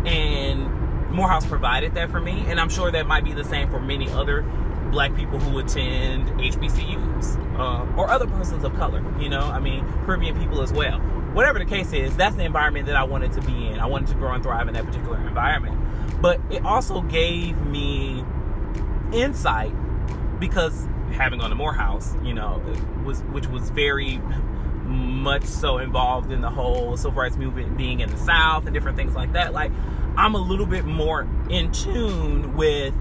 and 0.07 1.11
Morehouse 1.11 1.45
provided 1.45 1.95
that 1.95 2.09
for 2.09 2.21
me. 2.21 2.43
And 2.47 2.59
I'm 2.59 2.69
sure 2.69 2.91
that 2.91 3.07
might 3.07 3.25
be 3.25 3.33
the 3.33 3.43
same 3.43 3.69
for 3.69 3.79
many 3.79 4.09
other 4.11 4.43
black 4.91 5.15
people 5.15 5.39
who 5.39 5.59
attend 5.59 6.29
HBCUs 6.29 7.59
uh, 7.59 7.99
or 7.99 8.09
other 8.09 8.27
persons 8.27 8.63
of 8.63 8.73
color. 8.75 9.03
You 9.19 9.29
know, 9.29 9.41
I 9.41 9.59
mean, 9.59 9.85
Caribbean 10.05 10.39
people 10.39 10.61
as 10.61 10.71
well. 10.71 10.99
Whatever 11.33 11.59
the 11.59 11.65
case 11.65 11.93
is, 11.93 12.15
that's 12.15 12.35
the 12.35 12.43
environment 12.43 12.87
that 12.87 12.95
I 12.95 13.03
wanted 13.03 13.33
to 13.33 13.41
be 13.41 13.67
in. 13.67 13.79
I 13.79 13.85
wanted 13.85 14.07
to 14.09 14.15
grow 14.15 14.31
and 14.31 14.41
thrive 14.41 14.67
in 14.67 14.73
that 14.73 14.85
particular 14.85 15.17
environment. 15.27 15.77
But 16.21 16.41
it 16.49 16.65
also 16.65 17.01
gave 17.01 17.59
me 17.61 18.23
insight 19.11 19.73
because 20.39 20.87
having 21.11 21.41
on 21.41 21.49
the 21.49 21.55
Morehouse, 21.55 22.15
you 22.23 22.33
know, 22.33 22.61
was 23.05 23.21
which 23.23 23.47
was 23.47 23.69
very 23.71 24.21
much 24.85 25.43
so 25.43 25.77
involved 25.77 26.31
in 26.31 26.41
the 26.41 26.49
whole 26.49 26.97
civil 26.97 27.19
rights 27.21 27.37
movement 27.37 27.77
being 27.77 27.99
in 27.99 28.09
the 28.09 28.17
South 28.17 28.65
and 28.65 28.73
different 28.73 28.97
things 28.97 29.13
like 29.13 29.33
that. 29.33 29.53
Like, 29.53 29.71
I'm 30.17 30.33
a 30.33 30.39
little 30.39 30.65
bit 30.65 30.85
more 30.85 31.27
in 31.49 31.71
tune 31.71 32.55
with 32.55 32.93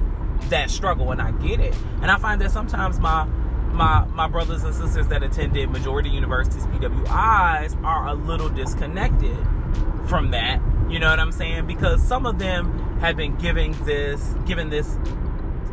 that 0.51 0.71
struggle, 0.71 1.11
and 1.11 1.21
I 1.21 1.33
get 1.33 1.61
it. 1.61 1.75
And 2.03 2.11
I 2.11 2.17
find 2.17 2.41
that 2.41 2.51
sometimes 2.51 2.99
my 3.01 3.25
my 3.73 4.05
my 4.07 4.29
brothers 4.29 4.65
and 4.65 4.75
sisters 4.75 5.09
that 5.09 5.23
attended 5.23 5.71
majority 5.71 6.11
universities, 6.11 6.67
PWIs, 6.67 7.83
are 7.85 8.09
a 8.09 8.15
little 8.15 8.49
disconnected 8.49 9.37
from 10.07 10.31
that. 10.31 10.61
You 10.91 10.99
know 10.99 11.11
what 11.11 11.21
I'm 11.21 11.33
saying? 11.33 11.67
Because 11.67 12.03
some 12.03 12.27
of 12.27 12.39
them 12.39 12.99
have 13.01 13.17
been 13.17 13.37
giving 13.37 13.73
this 13.85 14.35
given 14.47 14.71
this 14.71 14.97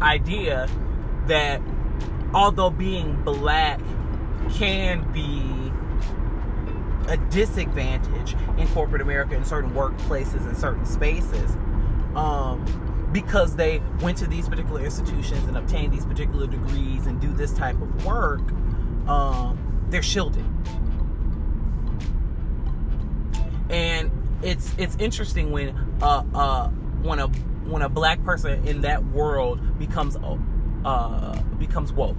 idea 0.02 0.70
that 1.28 1.62
although 2.36 2.70
being 2.70 3.16
black 3.24 3.80
can 4.52 5.10
be 5.14 5.42
a 7.12 7.18
disadvantage 7.30 8.36
in 8.58 8.68
corporate 8.68 9.02
America 9.02 9.36
in 9.36 9.46
certain 9.46 9.72
workplaces 9.72 10.46
and 10.46 10.58
certain 10.58 10.86
spaces, 10.86 11.56
um, 12.16 13.10
because 13.14 13.56
they 13.56 13.82
went 14.02 14.18
to 14.18 14.28
these 14.28 14.50
particular 14.50 14.84
institutions 14.84 15.48
and 15.48 15.58
obtained 15.58 15.94
these 15.94 16.06
particular 16.06 16.46
degrees 16.46 17.08
and 17.08 17.22
do 17.22 17.32
this 17.32 17.54
type 17.54 17.80
of 17.82 18.06
work, 18.06 18.42
um, 19.08 19.88
they're 19.90 20.04
shielded. 20.04 20.46
And 23.70 24.12
it's 24.44 24.74
it's 24.78 24.96
interesting 24.98 25.52
when 25.52 25.70
uh, 26.02 26.24
uh, 26.34 26.68
when 27.02 27.20
a 27.20 27.28
when 27.28 27.82
a 27.82 27.90
black 27.90 28.22
person 28.24 28.68
in 28.68 28.82
that 28.82 29.04
world 29.06 29.80
becomes 29.80 30.18
uh, 30.86 31.42
becomes 31.58 31.92
woke 31.92 32.18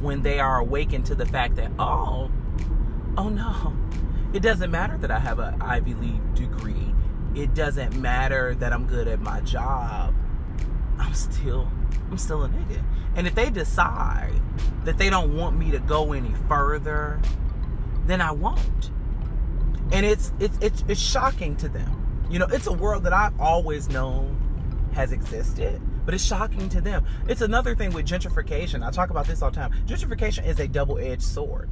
when 0.00 0.22
they 0.22 0.38
are 0.38 0.58
awakened 0.58 1.06
to 1.06 1.14
the 1.14 1.26
fact 1.26 1.56
that 1.56 1.70
oh 1.78 2.30
oh 3.16 3.28
no 3.28 3.74
it 4.32 4.40
doesn't 4.40 4.70
matter 4.70 4.96
that 4.98 5.10
i 5.10 5.18
have 5.18 5.38
an 5.38 5.60
ivy 5.62 5.94
league 5.94 6.34
degree 6.34 6.94
it 7.34 7.54
doesn't 7.54 7.96
matter 7.96 8.54
that 8.54 8.72
i'm 8.72 8.86
good 8.86 9.08
at 9.08 9.20
my 9.20 9.40
job 9.40 10.14
i'm 10.98 11.14
still 11.14 11.70
I'm 12.10 12.18
still 12.18 12.44
a 12.44 12.48
nigga. 12.48 12.82
And 13.14 13.26
if 13.26 13.34
they 13.34 13.50
decide 13.50 14.40
that 14.84 14.98
they 14.98 15.10
don't 15.10 15.36
want 15.36 15.56
me 15.56 15.70
to 15.70 15.78
go 15.78 16.12
any 16.12 16.34
further, 16.48 17.20
then 18.06 18.20
I 18.20 18.32
won't. 18.32 18.90
And 19.92 20.04
it's 20.04 20.32
it's 20.38 20.58
it's, 20.60 20.84
it's 20.88 21.00
shocking 21.00 21.56
to 21.56 21.68
them. 21.68 22.26
You 22.30 22.38
know, 22.38 22.46
it's 22.46 22.66
a 22.66 22.72
world 22.72 23.04
that 23.04 23.12
I've 23.12 23.38
always 23.40 23.88
known 23.88 24.36
has 24.94 25.12
existed, 25.12 25.80
but 26.04 26.14
it's 26.14 26.24
shocking 26.24 26.68
to 26.70 26.80
them. 26.80 27.04
It's 27.28 27.40
another 27.40 27.74
thing 27.74 27.92
with 27.92 28.06
gentrification. 28.06 28.86
I 28.86 28.90
talk 28.90 29.10
about 29.10 29.26
this 29.26 29.42
all 29.42 29.50
the 29.50 29.56
time. 29.56 29.72
Gentrification 29.86 30.46
is 30.46 30.60
a 30.60 30.68
double-edged 30.68 31.22
sword. 31.22 31.70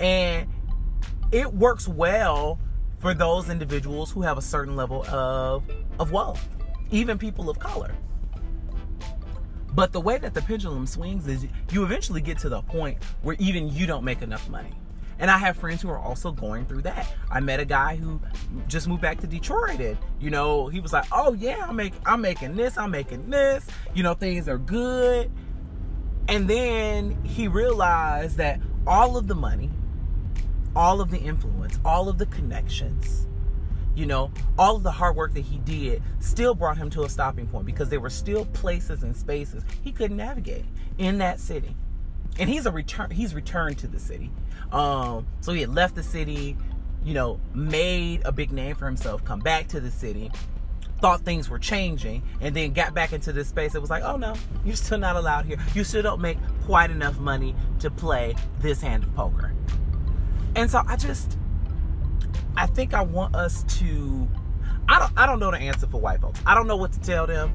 And 0.00 0.48
it 1.32 1.52
works 1.52 1.86
well 1.88 2.58
for 2.98 3.14
those 3.14 3.48
individuals 3.48 4.10
who 4.10 4.22
have 4.22 4.38
a 4.38 4.42
certain 4.42 4.76
level 4.76 5.06
of 5.06 5.64
of 5.98 6.12
wealth, 6.12 6.48
even 6.90 7.18
people 7.18 7.50
of 7.50 7.58
color. 7.58 7.94
But 9.74 9.92
the 9.92 10.00
way 10.00 10.18
that 10.18 10.34
the 10.34 10.42
pendulum 10.42 10.86
swings 10.86 11.28
is 11.28 11.46
you 11.70 11.84
eventually 11.84 12.20
get 12.20 12.38
to 12.38 12.48
the 12.48 12.62
point 12.62 13.02
where 13.22 13.36
even 13.38 13.68
you 13.68 13.86
don't 13.86 14.04
make 14.04 14.22
enough 14.22 14.48
money. 14.48 14.72
And 15.18 15.30
I 15.30 15.38
have 15.38 15.56
friends 15.56 15.82
who 15.82 15.90
are 15.90 15.98
also 15.98 16.30
going 16.30 16.64
through 16.64 16.82
that. 16.82 17.12
I 17.30 17.40
met 17.40 17.58
a 17.58 17.64
guy 17.64 17.96
who 17.96 18.20
just 18.68 18.86
moved 18.86 19.02
back 19.02 19.18
to 19.20 19.26
Detroit 19.26 19.80
and, 19.80 19.98
you 20.20 20.30
know, 20.30 20.68
he 20.68 20.80
was 20.80 20.92
like, 20.92 21.06
"Oh 21.10 21.32
yeah, 21.32 21.66
I'm 21.68 21.76
making 21.76 22.00
I'm 22.06 22.20
making 22.20 22.56
this, 22.56 22.78
I'm 22.78 22.90
making 22.90 23.30
this. 23.30 23.66
You 23.94 24.02
know, 24.02 24.14
things 24.14 24.48
are 24.48 24.58
good." 24.58 25.30
And 26.28 26.48
then 26.48 27.22
he 27.24 27.48
realized 27.48 28.36
that 28.36 28.60
all 28.86 29.16
of 29.16 29.26
the 29.26 29.34
money, 29.34 29.70
all 30.76 31.00
of 31.00 31.10
the 31.10 31.18
influence, 31.18 31.78
all 31.84 32.08
of 32.08 32.18
the 32.18 32.26
connections, 32.26 33.26
you 33.96 34.06
know, 34.06 34.30
all 34.58 34.76
of 34.76 34.84
the 34.84 34.92
hard 34.92 35.16
work 35.16 35.34
that 35.34 35.40
he 35.40 35.58
did 35.58 36.02
still 36.20 36.54
brought 36.54 36.76
him 36.76 36.90
to 36.90 37.02
a 37.02 37.08
stopping 37.08 37.48
point 37.48 37.66
because 37.66 37.88
there 37.88 37.98
were 37.98 38.10
still 38.10 38.44
places 38.46 39.02
and 39.02 39.16
spaces 39.16 39.64
he 39.82 39.90
couldn't 39.90 40.16
navigate 40.16 40.64
in 40.98 41.18
that 41.18 41.40
city. 41.40 41.74
And 42.38 42.48
he's 42.48 42.66
a 42.66 42.72
return 42.72 43.10
he's 43.10 43.34
returned 43.34 43.78
to 43.78 43.86
the 43.86 43.98
city. 43.98 44.30
Um, 44.72 45.26
so 45.40 45.52
he 45.52 45.60
had 45.60 45.70
left 45.70 45.94
the 45.94 46.02
city, 46.02 46.56
you 47.04 47.14
know, 47.14 47.40
made 47.54 48.22
a 48.24 48.32
big 48.32 48.52
name 48.52 48.76
for 48.76 48.86
himself, 48.86 49.24
come 49.24 49.40
back 49.40 49.68
to 49.68 49.80
the 49.80 49.90
city, 49.90 50.30
thought 51.00 51.22
things 51.22 51.48
were 51.48 51.58
changing, 51.58 52.22
and 52.40 52.54
then 52.54 52.72
got 52.72 52.94
back 52.94 53.12
into 53.12 53.32
this 53.32 53.48
space. 53.48 53.74
It 53.74 53.80
was 53.80 53.90
like, 53.90 54.02
oh 54.04 54.16
no, 54.16 54.34
you're 54.64 54.76
still 54.76 54.98
not 54.98 55.16
allowed 55.16 55.46
here. 55.46 55.58
You 55.74 55.84
still 55.84 56.02
don't 56.02 56.20
make 56.20 56.38
quite 56.64 56.90
enough 56.90 57.18
money 57.18 57.54
to 57.80 57.90
play 57.90 58.34
this 58.60 58.80
hand 58.82 59.04
of 59.04 59.14
poker. 59.14 59.52
And 60.54 60.70
so 60.70 60.82
I 60.86 60.96
just 60.96 61.38
I 62.58 62.66
think 62.66 62.92
I 62.92 63.02
want 63.02 63.36
us 63.36 63.62
to. 63.78 64.28
I 64.88 64.98
don't. 64.98 65.12
I 65.16 65.26
don't 65.26 65.38
know 65.38 65.52
the 65.52 65.58
answer 65.58 65.86
for 65.86 66.00
white 66.00 66.20
folks. 66.20 66.40
I 66.44 66.56
don't 66.56 66.66
know 66.66 66.76
what 66.76 66.92
to 66.92 67.00
tell 67.00 67.24
them. 67.24 67.52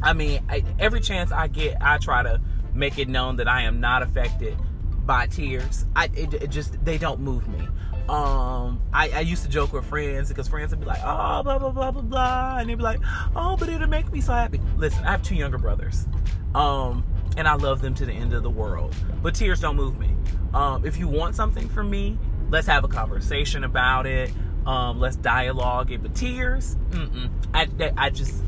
I 0.00 0.12
mean, 0.12 0.44
I, 0.48 0.62
every 0.78 1.00
chance 1.00 1.32
I 1.32 1.48
get, 1.48 1.78
I 1.80 1.98
try 1.98 2.22
to 2.22 2.40
make 2.74 2.98
it 2.98 3.08
known 3.08 3.36
that 3.36 3.48
I 3.48 3.62
am 3.62 3.80
not 3.80 4.02
affected 4.02 4.56
by 5.04 5.26
tears. 5.26 5.84
I 5.96 6.10
it, 6.14 6.34
it 6.34 6.50
just 6.50 6.82
they 6.84 6.98
don't 6.98 7.20
move 7.20 7.48
me. 7.48 7.68
Um, 8.08 8.80
I, 8.92 9.10
I 9.10 9.20
used 9.20 9.44
to 9.44 9.48
joke 9.48 9.72
with 9.72 9.84
friends 9.84 10.28
because 10.28 10.48
friends 10.48 10.70
would 10.70 10.80
be 10.80 10.86
like, 10.86 11.00
oh, 11.04 11.42
blah 11.42 11.58
blah 11.58 11.70
blah 11.70 11.90
blah 11.90 12.02
blah, 12.02 12.58
and 12.58 12.68
they'd 12.68 12.74
be 12.74 12.82
like, 12.82 13.00
oh, 13.36 13.56
but 13.56 13.68
it'll 13.68 13.88
make 13.88 14.10
me 14.12 14.20
so 14.20 14.32
happy. 14.32 14.60
Listen, 14.76 15.04
I 15.04 15.12
have 15.12 15.22
two 15.22 15.36
younger 15.36 15.58
brothers, 15.58 16.06
um, 16.54 17.04
and 17.36 17.46
I 17.46 17.54
love 17.54 17.80
them 17.80 17.94
to 17.94 18.06
the 18.06 18.12
end 18.12 18.32
of 18.32 18.42
the 18.42 18.50
world. 18.50 18.94
But 19.22 19.34
tears 19.34 19.60
don't 19.60 19.76
move 19.76 19.98
me. 19.98 20.10
Um, 20.52 20.84
if 20.84 20.98
you 20.98 21.08
want 21.08 21.36
something 21.36 21.68
from 21.68 21.90
me, 21.90 22.18
let's 22.50 22.66
have 22.66 22.84
a 22.84 22.88
conversation 22.88 23.64
about 23.64 24.06
it. 24.06 24.32
Um, 24.66 25.00
let's 25.00 25.16
dialogue 25.16 25.90
it. 25.90 26.02
But 26.02 26.14
tears. 26.14 26.76
I, 27.54 27.68
I 27.96 28.10
just, 28.10 28.44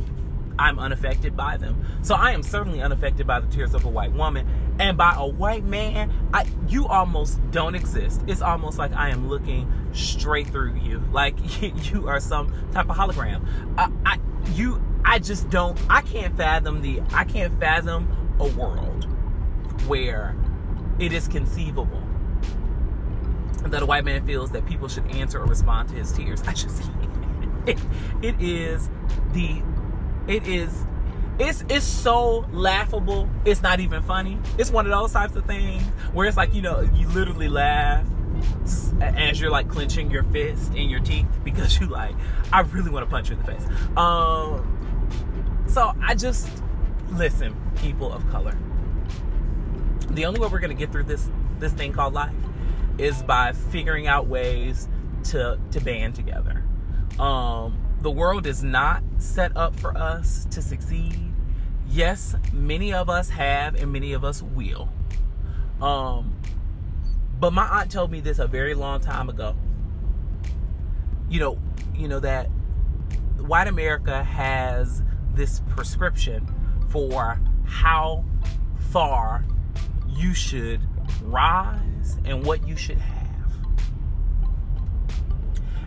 I'm 0.58 0.78
unaffected 0.78 1.36
by 1.36 1.56
them. 1.56 1.84
So 2.02 2.14
I 2.14 2.32
am 2.32 2.42
certainly 2.42 2.80
unaffected 2.80 3.26
by 3.26 3.40
the 3.40 3.46
tears 3.48 3.74
of 3.74 3.84
a 3.84 3.88
white 3.88 4.12
woman. 4.12 4.46
And 4.78 4.96
by 4.96 5.14
a 5.16 5.26
white 5.26 5.64
man, 5.64 6.12
I, 6.32 6.46
you 6.68 6.86
almost 6.86 7.40
don't 7.50 7.74
exist. 7.74 8.22
It's 8.26 8.42
almost 8.42 8.78
like 8.78 8.92
I 8.92 9.10
am 9.10 9.28
looking 9.28 9.70
straight 9.92 10.48
through 10.48 10.76
you. 10.76 11.02
Like 11.12 11.36
you 11.92 12.08
are 12.08 12.20
some 12.20 12.52
type 12.72 12.88
of 12.88 12.96
hologram. 12.96 13.46
I, 13.76 13.90
I, 14.06 14.20
you, 14.52 14.82
I 15.04 15.18
just 15.18 15.50
don't, 15.50 15.78
I 15.88 16.00
can't 16.02 16.36
fathom 16.36 16.82
the, 16.82 17.02
I 17.12 17.24
can't 17.24 17.58
fathom 17.60 18.36
a 18.40 18.46
world 18.48 19.04
where 19.86 20.36
it 20.98 21.12
is 21.12 21.28
conceivable 21.28 22.02
that 23.64 23.82
a 23.82 23.86
white 23.86 24.04
man 24.04 24.24
feels 24.26 24.50
that 24.50 24.66
people 24.66 24.88
should 24.88 25.06
answer 25.10 25.40
or 25.40 25.46
respond 25.46 25.88
to 25.88 25.94
his 25.94 26.12
tears. 26.12 26.42
I 26.46 26.52
just 26.52 26.90
it, 27.66 27.78
it 28.22 28.40
is 28.40 28.90
the 29.32 29.62
it 30.28 30.46
is 30.46 30.84
it's 31.38 31.64
it's 31.68 31.84
so 31.84 32.46
laughable. 32.52 33.28
It's 33.44 33.60
not 33.60 33.80
even 33.80 34.02
funny. 34.02 34.38
It's 34.56 34.70
one 34.70 34.86
of 34.86 34.92
those 34.92 35.12
types 35.12 35.34
of 35.34 35.44
things 35.46 35.82
where 36.12 36.26
it's 36.26 36.36
like 36.36 36.54
you 36.54 36.62
know 36.62 36.80
you 36.94 37.08
literally 37.08 37.48
laugh 37.48 38.06
as 39.00 39.40
you're 39.40 39.50
like 39.50 39.68
clenching 39.68 40.10
your 40.10 40.22
fist 40.24 40.74
in 40.74 40.88
your 40.88 41.00
teeth 41.00 41.26
because 41.44 41.78
you 41.80 41.86
like 41.86 42.14
I 42.52 42.60
really 42.60 42.90
want 42.90 43.04
to 43.04 43.10
punch 43.10 43.30
you 43.30 43.36
in 43.36 43.42
the 43.42 43.52
face. 43.52 43.66
Um, 43.96 45.64
so 45.66 45.92
I 46.02 46.14
just 46.14 46.48
listen, 47.10 47.56
people 47.76 48.12
of 48.12 48.28
color. 48.30 48.56
The 50.10 50.26
only 50.26 50.38
way 50.38 50.48
we're 50.48 50.60
gonna 50.60 50.74
get 50.74 50.92
through 50.92 51.04
this 51.04 51.30
this 51.58 51.72
thing 51.72 51.92
called 51.92 52.14
life 52.14 52.32
is 52.98 53.22
by 53.24 53.52
figuring 53.52 54.06
out 54.06 54.28
ways 54.28 54.88
to 55.24 55.58
to 55.72 55.80
band 55.80 56.14
together. 56.14 56.62
Um, 57.18 57.83
the 58.04 58.10
world 58.10 58.46
is 58.46 58.62
not 58.62 59.02
set 59.16 59.56
up 59.56 59.74
for 59.74 59.96
us 59.96 60.46
to 60.50 60.60
succeed. 60.60 61.18
Yes, 61.88 62.36
many 62.52 62.92
of 62.92 63.08
us 63.08 63.30
have, 63.30 63.76
and 63.76 63.90
many 63.90 64.12
of 64.12 64.24
us 64.24 64.42
will. 64.42 64.90
Um, 65.80 66.36
but 67.40 67.54
my 67.54 67.66
aunt 67.80 67.90
told 67.90 68.10
me 68.10 68.20
this 68.20 68.38
a 68.38 68.46
very 68.46 68.74
long 68.74 69.00
time 69.00 69.30
ago. 69.30 69.56
You 71.30 71.40
know, 71.40 71.58
you 71.94 72.06
know 72.06 72.20
that 72.20 72.48
white 73.38 73.68
America 73.68 74.22
has 74.22 75.02
this 75.32 75.62
prescription 75.70 76.46
for 76.90 77.40
how 77.64 78.22
far 78.90 79.46
you 80.10 80.34
should 80.34 80.82
rise 81.22 82.18
and 82.26 82.44
what 82.44 82.68
you 82.68 82.76
should 82.76 82.98
have. 82.98 83.23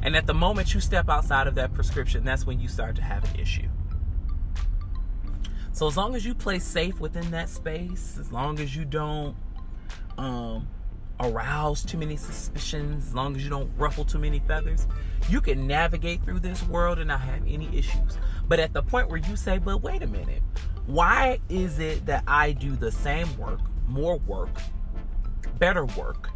And 0.07 0.15
at 0.15 0.25
the 0.25 0.33
moment 0.33 0.73
you 0.73 0.79
step 0.79 1.09
outside 1.09 1.47
of 1.47 1.55
that 1.55 1.73
prescription, 1.73 2.23
that's 2.23 2.45
when 2.45 2.61
you 2.61 2.69
start 2.69 2.95
to 2.95 3.01
have 3.01 3.25
an 3.25 3.41
issue. 3.41 3.67
So 5.73 5.85
as 5.85 5.97
long 5.97 6.15
as 6.15 6.25
you 6.25 6.33
play 6.33 6.59
safe 6.59 7.01
within 7.01 7.29
that 7.31 7.49
space, 7.49 8.17
as 8.17 8.31
long 8.31 8.57
as 8.61 8.73
you 8.73 8.85
don't 8.85 9.35
um, 10.17 10.65
arouse 11.19 11.83
too 11.83 11.97
many 11.97 12.15
suspicions, 12.15 13.07
as 13.07 13.15
long 13.15 13.35
as 13.35 13.43
you 13.43 13.49
don't 13.49 13.69
ruffle 13.77 14.05
too 14.05 14.17
many 14.17 14.39
feathers, 14.39 14.87
you 15.27 15.41
can 15.41 15.67
navigate 15.67 16.23
through 16.23 16.39
this 16.39 16.63
world 16.69 16.99
and 16.99 17.09
not 17.09 17.19
have 17.19 17.41
any 17.45 17.67
issues. 17.77 18.17
But 18.47 18.61
at 18.61 18.71
the 18.71 18.83
point 18.83 19.09
where 19.09 19.19
you 19.19 19.35
say, 19.35 19.57
but 19.57 19.81
wait 19.81 20.03
a 20.03 20.07
minute, 20.07 20.41
why 20.85 21.41
is 21.49 21.79
it 21.79 22.05
that 22.05 22.23
I 22.25 22.53
do 22.53 22.77
the 22.77 22.93
same 22.93 23.37
work, 23.37 23.59
more 23.89 24.19
work, 24.19 24.61
better 25.59 25.83
work 25.83 26.29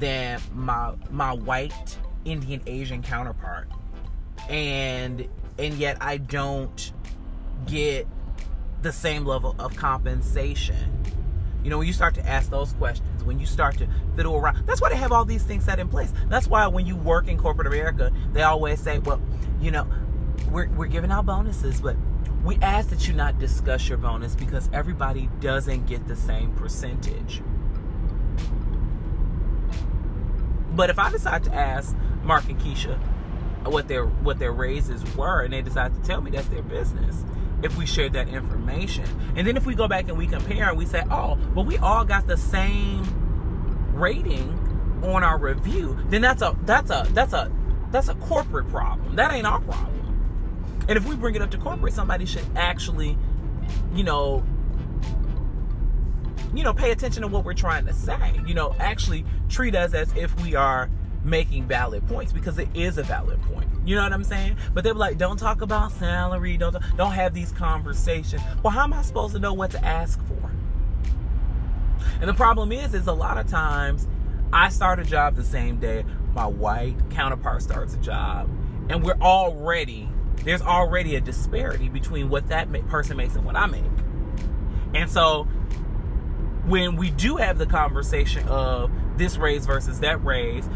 than 0.00 0.40
my 0.52 0.94
my 1.12 1.32
white 1.32 1.96
Indian 2.24 2.62
Asian 2.66 3.02
counterpart. 3.02 3.68
And 4.48 5.28
and 5.58 5.74
yet 5.74 5.98
I 6.00 6.16
don't 6.16 6.92
get 7.66 8.06
the 8.82 8.92
same 8.92 9.24
level 9.24 9.54
of 9.58 9.76
compensation. 9.76 11.04
You 11.62 11.70
know, 11.70 11.78
when 11.78 11.86
you 11.86 11.92
start 11.92 12.14
to 12.16 12.28
ask 12.28 12.50
those 12.50 12.72
questions, 12.72 13.22
when 13.22 13.38
you 13.38 13.46
start 13.46 13.78
to 13.78 13.86
fiddle 14.16 14.36
around, 14.36 14.66
that's 14.66 14.80
why 14.80 14.88
they 14.88 14.96
have 14.96 15.12
all 15.12 15.24
these 15.24 15.44
things 15.44 15.64
set 15.64 15.78
in 15.78 15.88
place. 15.88 16.12
That's 16.28 16.48
why 16.48 16.66
when 16.66 16.86
you 16.86 16.96
work 16.96 17.28
in 17.28 17.38
corporate 17.38 17.68
America, 17.68 18.10
they 18.32 18.42
always 18.42 18.80
say, 18.80 18.98
well, 18.98 19.20
you 19.60 19.70
know, 19.70 19.86
we're, 20.50 20.68
we're 20.70 20.86
giving 20.86 21.12
out 21.12 21.26
bonuses, 21.26 21.80
but 21.80 21.96
we 22.44 22.56
ask 22.56 22.88
that 22.90 23.06
you 23.06 23.14
not 23.14 23.38
discuss 23.38 23.88
your 23.88 23.98
bonus 23.98 24.34
because 24.34 24.68
everybody 24.72 25.30
doesn't 25.40 25.86
get 25.86 26.08
the 26.08 26.16
same 26.16 26.52
percentage. 26.56 27.42
But 30.74 30.90
if 30.90 30.98
I 30.98 31.10
decide 31.10 31.44
to 31.44 31.54
ask 31.54 31.96
Mark 32.22 32.48
and 32.48 32.58
Keisha 32.58 32.98
what 33.64 33.88
their 33.88 34.06
what 34.06 34.38
their 34.38 34.52
raises 34.52 35.04
were, 35.16 35.42
and 35.42 35.52
they 35.52 35.62
decide 35.62 35.94
to 35.94 36.00
tell 36.02 36.20
me 36.20 36.30
that's 36.30 36.48
their 36.48 36.62
business. 36.62 37.24
If 37.62 37.76
we 37.76 37.86
share 37.86 38.08
that 38.08 38.28
information, 38.28 39.04
and 39.36 39.46
then 39.46 39.56
if 39.56 39.66
we 39.66 39.76
go 39.76 39.86
back 39.86 40.08
and 40.08 40.18
we 40.18 40.26
compare 40.26 40.68
and 40.68 40.76
we 40.76 40.84
say, 40.84 41.04
oh, 41.12 41.36
but 41.54 41.64
we 41.64 41.78
all 41.78 42.04
got 42.04 42.26
the 42.26 42.36
same 42.36 43.04
rating 43.94 44.58
on 45.04 45.22
our 45.22 45.38
review, 45.38 45.96
then 46.08 46.22
that's 46.22 46.42
a 46.42 46.56
that's 46.62 46.90
a 46.90 47.06
that's 47.10 47.32
a 47.32 47.52
that's 47.92 48.08
a 48.08 48.14
corporate 48.16 48.68
problem. 48.68 49.14
That 49.14 49.32
ain't 49.32 49.46
our 49.46 49.60
problem. 49.60 49.92
And 50.88 50.96
if 50.96 51.06
we 51.06 51.14
bring 51.14 51.36
it 51.36 51.42
up 51.42 51.50
to 51.52 51.58
corporate, 51.58 51.94
somebody 51.94 52.26
should 52.26 52.44
actually, 52.56 53.16
you 53.94 54.02
know, 54.02 54.44
you 56.54 56.62
know, 56.62 56.72
pay 56.72 56.90
attention 56.90 57.22
to 57.22 57.28
what 57.28 57.44
we're 57.44 57.54
trying 57.54 57.86
to 57.86 57.92
say. 57.92 58.40
You 58.46 58.54
know, 58.54 58.74
actually 58.78 59.24
treat 59.48 59.74
us 59.74 59.94
as 59.94 60.12
if 60.14 60.38
we 60.42 60.54
are 60.54 60.90
making 61.24 61.66
valid 61.66 62.06
points 62.08 62.32
because 62.32 62.58
it 62.58 62.68
is 62.74 62.98
a 62.98 63.02
valid 63.02 63.40
point. 63.42 63.68
You 63.84 63.96
know 63.96 64.02
what 64.02 64.12
I'm 64.12 64.24
saying? 64.24 64.56
But 64.74 64.84
they're 64.84 64.94
like, 64.94 65.18
don't 65.18 65.38
talk 65.38 65.60
about 65.60 65.92
salary, 65.92 66.56
don't 66.56 66.76
don't 66.96 67.12
have 67.12 67.34
these 67.34 67.52
conversations. 67.52 68.42
Well, 68.62 68.72
how 68.72 68.84
am 68.84 68.92
I 68.92 69.02
supposed 69.02 69.34
to 69.34 69.40
know 69.40 69.52
what 69.54 69.70
to 69.72 69.84
ask 69.84 70.20
for? 70.26 70.50
And 72.20 72.28
the 72.28 72.34
problem 72.34 72.70
is, 72.72 72.94
is 72.94 73.06
a 73.06 73.12
lot 73.12 73.38
of 73.38 73.48
times 73.48 74.06
I 74.52 74.68
start 74.68 75.00
a 75.00 75.04
job 75.04 75.34
the 75.34 75.44
same 75.44 75.78
day 75.78 76.04
my 76.34 76.46
white 76.46 76.96
counterpart 77.10 77.62
starts 77.62 77.94
a 77.94 77.98
job, 77.98 78.48
and 78.88 79.02
we're 79.02 79.18
already 79.20 80.08
there's 80.44 80.62
already 80.62 81.14
a 81.16 81.20
disparity 81.20 81.88
between 81.88 82.28
what 82.28 82.48
that 82.48 82.70
person 82.88 83.16
makes 83.16 83.36
and 83.36 83.44
what 83.44 83.56
I 83.56 83.66
make. 83.66 83.84
And 84.94 85.08
so 85.10 85.46
when 86.66 86.96
we 86.96 87.10
do 87.10 87.36
have 87.36 87.58
the 87.58 87.66
conversation 87.66 88.46
of 88.48 88.90
this 89.16 89.36
raise 89.36 89.66
versus 89.66 90.00
that 90.00 90.24
raise, 90.24 90.68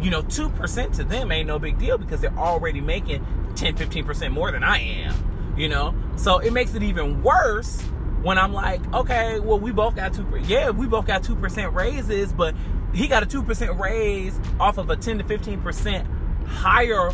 you 0.00 0.10
know, 0.10 0.22
2% 0.22 0.96
to 0.96 1.04
them 1.04 1.32
ain't 1.32 1.46
no 1.46 1.58
big 1.58 1.78
deal 1.78 1.98
because 1.98 2.20
they're 2.20 2.38
already 2.38 2.80
making 2.80 3.24
10, 3.56 3.76
15% 3.76 4.30
more 4.32 4.50
than 4.50 4.62
I 4.62 4.78
am, 4.78 5.54
you 5.56 5.68
know? 5.68 5.94
So 6.16 6.38
it 6.38 6.52
makes 6.52 6.74
it 6.74 6.82
even 6.82 7.22
worse 7.22 7.80
when 8.22 8.38
I'm 8.38 8.52
like, 8.52 8.80
okay, 8.94 9.38
well, 9.40 9.58
we 9.58 9.72
both 9.72 9.94
got 9.94 10.12
2%. 10.12 10.48
Yeah, 10.48 10.70
we 10.70 10.86
both 10.86 11.06
got 11.06 11.22
2% 11.22 11.74
raises, 11.74 12.32
but 12.32 12.54
he 12.94 13.06
got 13.06 13.22
a 13.22 13.26
2% 13.26 13.78
raise 13.78 14.38
off 14.58 14.78
of 14.78 14.90
a 14.90 14.96
10 14.96 15.18
to 15.18 15.24
15% 15.24 16.06
higher 16.46 17.12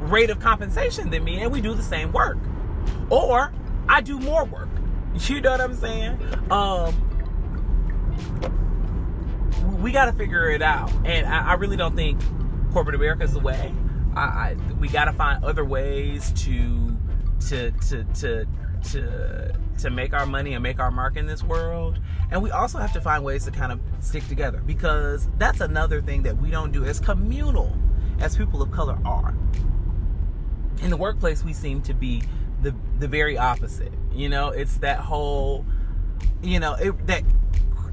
rate 0.00 0.30
of 0.30 0.40
compensation 0.40 1.10
than 1.10 1.24
me, 1.24 1.40
and 1.42 1.52
we 1.52 1.60
do 1.60 1.74
the 1.74 1.82
same 1.82 2.10
work. 2.12 2.38
Or 3.10 3.52
I 3.88 4.00
do 4.00 4.18
more 4.18 4.44
work. 4.44 4.68
You 5.28 5.40
know 5.40 5.50
what 5.50 5.60
I'm 5.60 5.74
saying? 5.74 6.18
Um, 6.50 6.94
we 9.82 9.92
got 9.92 10.06
to 10.06 10.12
figure 10.12 10.50
it 10.50 10.62
out. 10.62 10.90
And 11.04 11.26
I, 11.26 11.50
I, 11.50 11.54
really 11.54 11.76
don't 11.76 11.94
think 11.94 12.20
corporate 12.72 12.94
America 12.94 13.24
is 13.24 13.32
the 13.32 13.40
way. 13.40 13.74
I, 14.14 14.20
I 14.20 14.56
we 14.80 14.88
got 14.88 15.06
to 15.06 15.12
find 15.12 15.44
other 15.44 15.64
ways 15.64 16.32
to 16.44 16.96
to 17.48 17.72
to 17.72 18.04
to 18.04 18.46
to 18.90 19.52
to 19.78 19.90
make 19.90 20.12
our 20.12 20.26
money 20.26 20.54
and 20.54 20.62
make 20.62 20.78
our 20.78 20.90
mark 20.90 21.16
in 21.16 21.26
this 21.26 21.42
world. 21.42 21.98
And 22.30 22.42
we 22.42 22.50
also 22.50 22.78
have 22.78 22.92
to 22.94 23.00
find 23.00 23.24
ways 23.24 23.44
to 23.44 23.50
kind 23.50 23.72
of 23.72 23.80
stick 24.00 24.26
together 24.28 24.62
because 24.64 25.28
that's 25.38 25.60
another 25.60 26.00
thing 26.00 26.22
that 26.22 26.36
we 26.36 26.50
don't 26.50 26.72
do 26.72 26.84
as 26.84 27.00
communal 27.00 27.76
as 28.20 28.36
people 28.36 28.62
of 28.62 28.70
color 28.70 28.98
are. 29.04 29.34
In 30.82 30.90
the 30.90 30.96
workplace, 30.96 31.44
we 31.44 31.52
seem 31.52 31.82
to 31.82 31.94
be 31.94 32.22
the 32.62 32.74
the 32.98 33.08
very 33.08 33.36
opposite. 33.36 33.92
You 34.12 34.28
know, 34.28 34.48
it's 34.48 34.78
that 34.78 34.98
whole, 34.98 35.64
you 36.42 36.60
know, 36.60 36.74
it, 36.74 37.06
that 37.06 37.22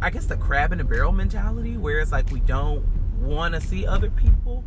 I 0.01 0.09
guess 0.09 0.25
the 0.25 0.37
crab 0.37 0.71
in 0.71 0.79
a 0.79 0.83
barrel 0.83 1.11
mentality, 1.11 1.77
where 1.77 1.99
it's 1.99 2.11
like 2.11 2.29
we 2.31 2.39
don't 2.41 2.85
want 3.19 3.53
to 3.53 3.61
see 3.61 3.85
other 3.85 4.09
people 4.09 4.63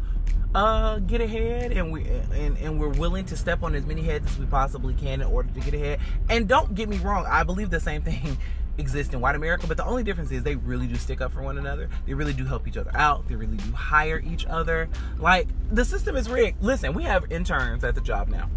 uh, 0.55 0.99
get 0.99 1.21
ahead, 1.21 1.73
and 1.73 1.91
we 1.91 2.05
and, 2.33 2.57
and 2.59 2.79
we're 2.79 2.89
willing 2.89 3.25
to 3.27 3.37
step 3.37 3.63
on 3.63 3.75
as 3.75 3.87
many 3.87 4.03
heads 4.03 4.31
as 4.31 4.39
we 4.39 4.47
possibly 4.47 4.95
can 4.95 5.21
in 5.21 5.27
order 5.27 5.51
to 5.53 5.61
get 5.61 5.75
ahead. 5.75 6.01
And 6.29 6.49
don't 6.49 6.75
get 6.75 6.89
me 6.89 6.99
wrong, 6.99 7.25
I 7.27 7.43
believe 7.43 7.71
the 7.71 7.81
same 7.81 8.03
thing 8.03 8.37
exists 8.79 9.13
in 9.15 9.21
white 9.21 9.35
America, 9.35 9.67
but 9.67 9.77
the 9.77 9.85
only 9.85 10.03
difference 10.03 10.31
is 10.31 10.43
they 10.43 10.57
really 10.57 10.87
do 10.87 10.97
stick 10.97 11.21
up 11.21 11.33
for 11.33 11.43
one 11.43 11.59
another. 11.59 11.89
They 12.07 12.15
really 12.15 12.33
do 12.33 12.45
help 12.45 12.67
each 12.67 12.77
other 12.77 12.91
out. 12.95 13.29
They 13.29 13.35
really 13.35 13.57
do 13.57 13.73
hire 13.73 14.21
each 14.21 14.47
other. 14.47 14.89
Like 15.19 15.49
the 15.71 15.85
system 15.85 16.17
is 16.17 16.29
rigged. 16.29 16.63
Listen, 16.63 16.95
we 16.95 17.05
have 17.05 17.31
interns 17.31 17.85
at 17.85 17.95
the 17.95 18.01
job 18.01 18.29
now. 18.29 18.49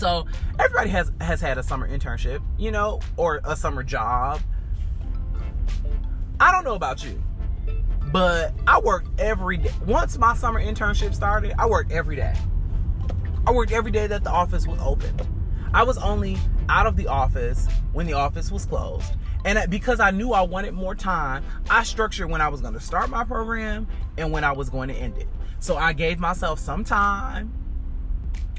So 0.00 0.24
everybody 0.58 0.88
has 0.88 1.12
has 1.20 1.42
had 1.42 1.58
a 1.58 1.62
summer 1.62 1.86
internship, 1.86 2.40
you 2.56 2.70
know, 2.70 3.00
or 3.18 3.42
a 3.44 3.54
summer 3.54 3.82
job. 3.82 4.40
I 6.40 6.50
don't 6.50 6.64
know 6.64 6.74
about 6.74 7.04
you. 7.04 7.22
But 8.10 8.54
I 8.66 8.80
worked 8.80 9.20
every 9.20 9.58
day. 9.58 9.70
Once 9.86 10.16
my 10.16 10.34
summer 10.34 10.58
internship 10.58 11.14
started, 11.14 11.52
I 11.58 11.66
worked 11.66 11.92
every 11.92 12.16
day. 12.16 12.34
I 13.46 13.50
worked 13.50 13.72
every 13.72 13.90
day 13.90 14.06
that 14.06 14.24
the 14.24 14.30
office 14.30 14.66
was 14.66 14.80
open. 14.80 15.14
I 15.74 15.82
was 15.82 15.98
only 15.98 16.38
out 16.70 16.86
of 16.86 16.96
the 16.96 17.06
office 17.06 17.68
when 17.92 18.06
the 18.06 18.14
office 18.14 18.50
was 18.50 18.64
closed. 18.64 19.14
And 19.44 19.70
because 19.70 20.00
I 20.00 20.12
knew 20.12 20.32
I 20.32 20.40
wanted 20.40 20.72
more 20.72 20.94
time, 20.94 21.44
I 21.68 21.82
structured 21.82 22.30
when 22.30 22.40
I 22.40 22.48
was 22.48 22.62
going 22.62 22.72
to 22.72 22.80
start 22.80 23.10
my 23.10 23.22
program 23.22 23.86
and 24.16 24.32
when 24.32 24.44
I 24.44 24.52
was 24.52 24.70
going 24.70 24.88
to 24.88 24.94
end 24.94 25.18
it. 25.18 25.28
So 25.58 25.76
I 25.76 25.92
gave 25.92 26.18
myself 26.18 26.58
some 26.58 26.84
time 26.84 27.59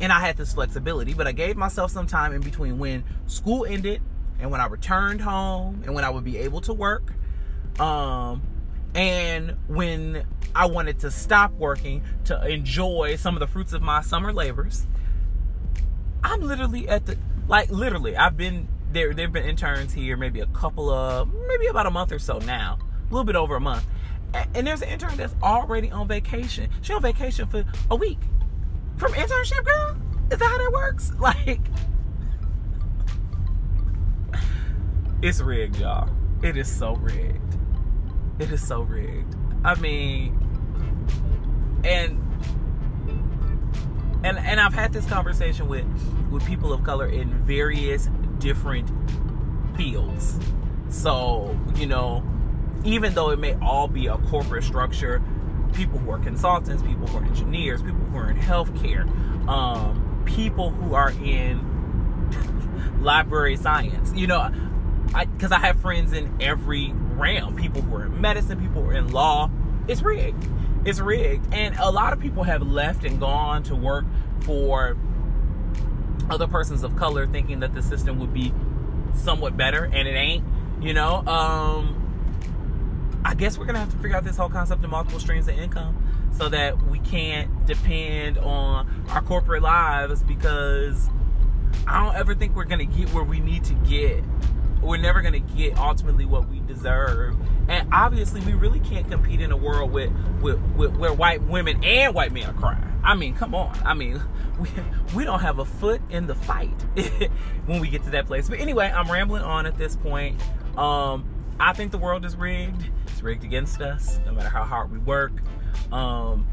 and 0.02 0.12
I 0.12 0.20
had 0.20 0.36
this 0.36 0.54
flexibility, 0.54 1.14
but 1.14 1.28
I 1.28 1.32
gave 1.32 1.56
myself 1.56 1.92
some 1.92 2.08
time 2.08 2.34
in 2.34 2.42
between 2.42 2.80
when 2.80 3.04
school 3.28 3.66
ended 3.66 4.02
and 4.40 4.50
when 4.50 4.60
I 4.60 4.66
returned 4.66 5.22
home 5.22 5.84
and 5.86 5.94
when 5.94 6.04
I 6.04 6.10
would 6.10 6.24
be 6.24 6.40
able 6.40 6.60
to 6.62 6.74
work. 6.74 7.14
Um, 7.80 8.42
and 8.96 9.56
when 9.68 10.26
I 10.56 10.66
wanted 10.66 11.00
to 11.00 11.12
stop 11.12 11.54
working 11.54 12.04
to 12.26 12.48
enjoy 12.48 13.16
some 13.16 13.36
of 13.36 13.40
the 13.40 13.48
fruits 13.48 13.74
of 13.74 13.84
my 13.84 14.02
summer 14.02 14.34
labors, 14.34 14.88
I'm 16.24 16.42
literally 16.42 16.90
at 16.90 17.06
the 17.06 17.18
like 17.48 17.70
literally 17.70 18.16
I've 18.18 18.38
been 18.38 18.68
there 18.92 19.14
there've 19.14 19.32
been 19.32 19.46
interns 19.46 19.94
here 19.94 20.18
maybe 20.18 20.40
a 20.40 20.48
couple 20.48 20.90
of 20.90 21.32
maybe 21.48 21.68
about 21.68 21.86
a 21.86 21.92
month 21.92 22.12
or 22.12 22.20
so 22.20 22.40
now, 22.40 22.80
a 22.82 23.14
little 23.14 23.24
bit 23.24 23.36
over 23.36 23.56
a 23.56 23.62
month. 23.62 23.86
And 24.34 24.66
there's 24.66 24.82
an 24.82 24.90
intern 24.90 25.18
that's 25.18 25.36
already 25.44 25.92
on 25.92 26.08
vacation. 26.08 26.70
She's 26.82 26.96
on 26.96 27.02
vacation 27.02 27.48
for 27.48 27.66
a 27.90 27.96
week. 27.96 28.20
From 29.02 29.14
internship 29.14 29.66
girl? 29.66 29.98
Is 30.30 30.38
that 30.38 30.46
how 30.46 30.58
that 30.60 30.72
works? 30.72 31.12
Like 31.20 31.60
it's 35.24 35.42
rigged, 35.42 35.78
y'all. 35.78 36.08
It 36.44 36.56
is 36.56 36.72
so 36.72 36.96
rigged. 36.98 37.58
It 38.38 38.52
is 38.52 38.62
so 38.66 38.82
rigged. 38.82 39.36
I 39.66 39.74
mean, 39.80 40.38
and 41.84 42.22
and 44.24 44.38
and 44.38 44.60
I've 44.60 44.74
had 44.76 44.94
this 44.94 45.08
conversation 45.08 45.68
with 45.68 45.86
with 46.30 46.46
people 46.46 46.72
of 46.72 46.84
color 46.84 47.08
in 47.08 47.44
various 47.44 48.08
different 48.38 48.88
fields. 49.76 50.38
So, 50.90 51.60
you 51.74 51.88
know, 51.88 52.24
even 52.84 53.16
though 53.16 53.32
it 53.32 53.40
may 53.40 53.56
all 53.64 53.88
be 53.88 54.06
a 54.06 54.18
corporate 54.18 54.64
structure, 54.64 55.24
people 55.74 56.00
who 56.00 56.12
are 56.12 56.20
consultants, 56.20 56.82
people 56.84 57.08
who 57.08 57.18
are 57.18 57.24
engineers, 57.24 57.82
people 57.82 58.00
who 58.00 58.18
are 58.18 58.30
in 58.30 58.38
healthcare, 58.38 59.08
um, 59.48 60.24
people 60.26 60.72
who 60.72 60.94
are 60.94 61.12
in 61.12 61.60
library 63.02 63.56
science, 63.58 64.14
you 64.14 64.28
know, 64.28 64.52
because 65.08 65.52
I, 65.52 65.58
I 65.58 65.60
have 65.60 65.80
friends 65.80 66.14
in 66.14 66.42
every 66.42 66.94
realm. 66.94 67.56
People 67.56 67.82
who 67.82 67.96
are 67.96 68.06
in 68.06 68.22
medicine, 68.22 68.60
people 68.60 68.84
who 68.84 68.90
are 68.90 68.94
in 68.94 69.12
law. 69.12 69.50
It's 69.88 70.02
rigged. 70.02 70.48
It's 70.86 71.00
rigged. 71.00 71.54
And 71.54 71.76
a 71.78 71.92
lot 71.92 72.14
of 72.14 72.20
people 72.20 72.44
have 72.44 72.62
left 72.62 73.04
and 73.04 73.20
gone 73.20 73.64
to 73.64 73.76
work 73.76 74.06
for 74.42 74.98
other 76.30 76.48
persons 76.48 76.84
of 76.84 76.96
color 76.96 77.28
thinking 77.28 77.60
that 77.60 77.74
the 77.74 77.82
system 77.82 78.20
would 78.20 78.34
be 78.34 78.54
somewhat 79.14 79.58
better 79.58 79.84
and 79.84 80.08
it 80.08 80.14
ain't, 80.14 80.46
you 80.82 80.94
know. 80.94 81.26
Um 81.28 82.01
I 83.24 83.36
guess 83.36 83.58
we're 83.58 83.66
gonna 83.66 83.80
have 83.80 83.92
to 83.92 83.98
figure 83.98 84.16
out 84.16 84.24
this 84.24 84.38
whole 84.38 84.50
concept 84.50 84.84
of 84.84 84.90
multiple 84.90 85.20
streams 85.20 85.48
of 85.48 85.58
income 85.58 85.96
so 86.38 86.50
that 86.50 86.82
we 86.88 87.00
can't 87.00 87.66
depend 87.66 88.38
on 88.38 89.06
our 89.10 89.22
corporate 89.22 89.62
lives 89.62 90.24
because 90.24 91.10
I 91.88 92.04
don't 92.04 92.16
ever 92.16 92.36
think 92.36 92.56
we're 92.56 92.66
gonna 92.66 92.86
get 92.86 93.10
where 93.14 93.24
we 93.24 93.40
need 93.40 93.64
to 93.66 93.74
get 93.74 94.24
we're 94.82 94.98
never 94.98 95.22
to 95.22 95.40
get 95.40 95.78
ultimately 95.78 96.26
what 96.26 96.50
we 96.50 96.60
deserve. 96.62 97.36
And 97.70 97.88
obviously, 97.94 98.42
we 98.42 98.54
really 98.54 98.80
can't 98.80 99.10
compete 99.10 99.40
in 99.40 99.52
a 99.52 99.58
world 99.58 99.92
with, 99.92 100.12
with, 100.42 100.60
with 100.76 100.96
where 100.98 101.14
white 101.14 101.42
women 101.44 101.84
and 101.84 102.14
white 102.16 102.32
men 102.32 102.50
are 102.50 102.54
crying. 102.54 102.84
I 103.04 103.16
mean, 103.16 103.36
come 103.36 103.54
on. 103.54 103.78
I 103.86 103.94
mean, 103.94 104.22
we, 104.60 104.70
we 105.16 105.24
don't 105.24 105.40
have 105.40 105.60
a 105.60 105.66
foot 105.66 106.02
in 106.10 106.28
the 106.28 106.36
fight 106.36 106.70
when 107.66 107.80
we 107.80 107.90
get 107.90 108.04
to 108.06 108.10
that 108.12 108.26
place. 108.26 108.50
But 108.50 108.60
anyway, 108.60 108.92
I'm 108.94 109.10
rambling 109.10 109.44
on 109.44 109.66
at 109.66 109.78
this 109.78 109.96
point. 109.96 110.42
Um, 110.78 111.26
I 111.60 111.74
think 111.74 111.92
the 111.92 111.98
world 112.00 112.26
is 112.26 112.36
rigged. 112.36 112.90
Rigged 113.22 113.44
against 113.44 113.82
us, 113.82 114.20
no 114.26 114.32
matter 114.32 114.50
how 114.50 114.64
hard 114.64 114.92
we 114.92 114.98
work. 114.98 115.32
Um, 115.92 116.48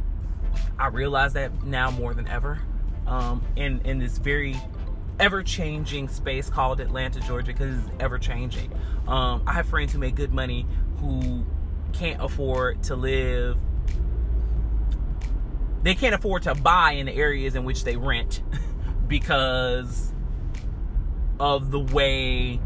I 0.78 0.88
realize 0.88 1.32
that 1.34 1.64
now 1.64 1.90
more 1.90 2.14
than 2.14 2.28
ever. 2.28 2.60
Um, 3.06 3.42
in 3.56 3.80
in 3.82 3.98
this 3.98 4.18
very 4.18 4.54
ever 5.18 5.42
changing 5.42 6.08
space 6.08 6.48
called 6.50 6.80
Atlanta, 6.80 7.20
Georgia, 7.20 7.52
because 7.52 7.78
it's 7.78 7.90
ever 8.00 8.18
changing. 8.18 8.72
Um, 9.06 9.42
I 9.46 9.52
have 9.54 9.68
friends 9.68 9.92
who 9.92 9.98
make 9.98 10.14
good 10.14 10.32
money 10.32 10.66
who 10.98 11.44
can't 11.92 12.22
afford 12.22 12.82
to 12.84 12.96
live. 12.96 13.56
They 15.82 15.94
can't 15.94 16.14
afford 16.14 16.42
to 16.42 16.54
buy 16.54 16.92
in 16.92 17.06
the 17.06 17.14
areas 17.14 17.54
in 17.54 17.64
which 17.64 17.84
they 17.84 17.96
rent 17.96 18.42
because 19.08 20.12
of 21.40 21.70
the 21.70 21.80
way 21.80 22.60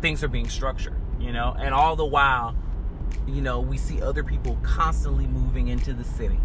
things 0.00 0.24
are 0.24 0.28
being 0.28 0.48
structured, 0.48 0.96
you 1.20 1.32
know, 1.32 1.54
and 1.58 1.74
all 1.74 1.96
the 1.96 2.04
while, 2.04 2.54
you 3.26 3.40
know, 3.40 3.60
we 3.60 3.76
see 3.76 4.00
other 4.02 4.22
people 4.22 4.58
constantly 4.62 5.26
moving 5.26 5.68
into 5.68 5.92
the 5.92 6.04
city. 6.04 6.38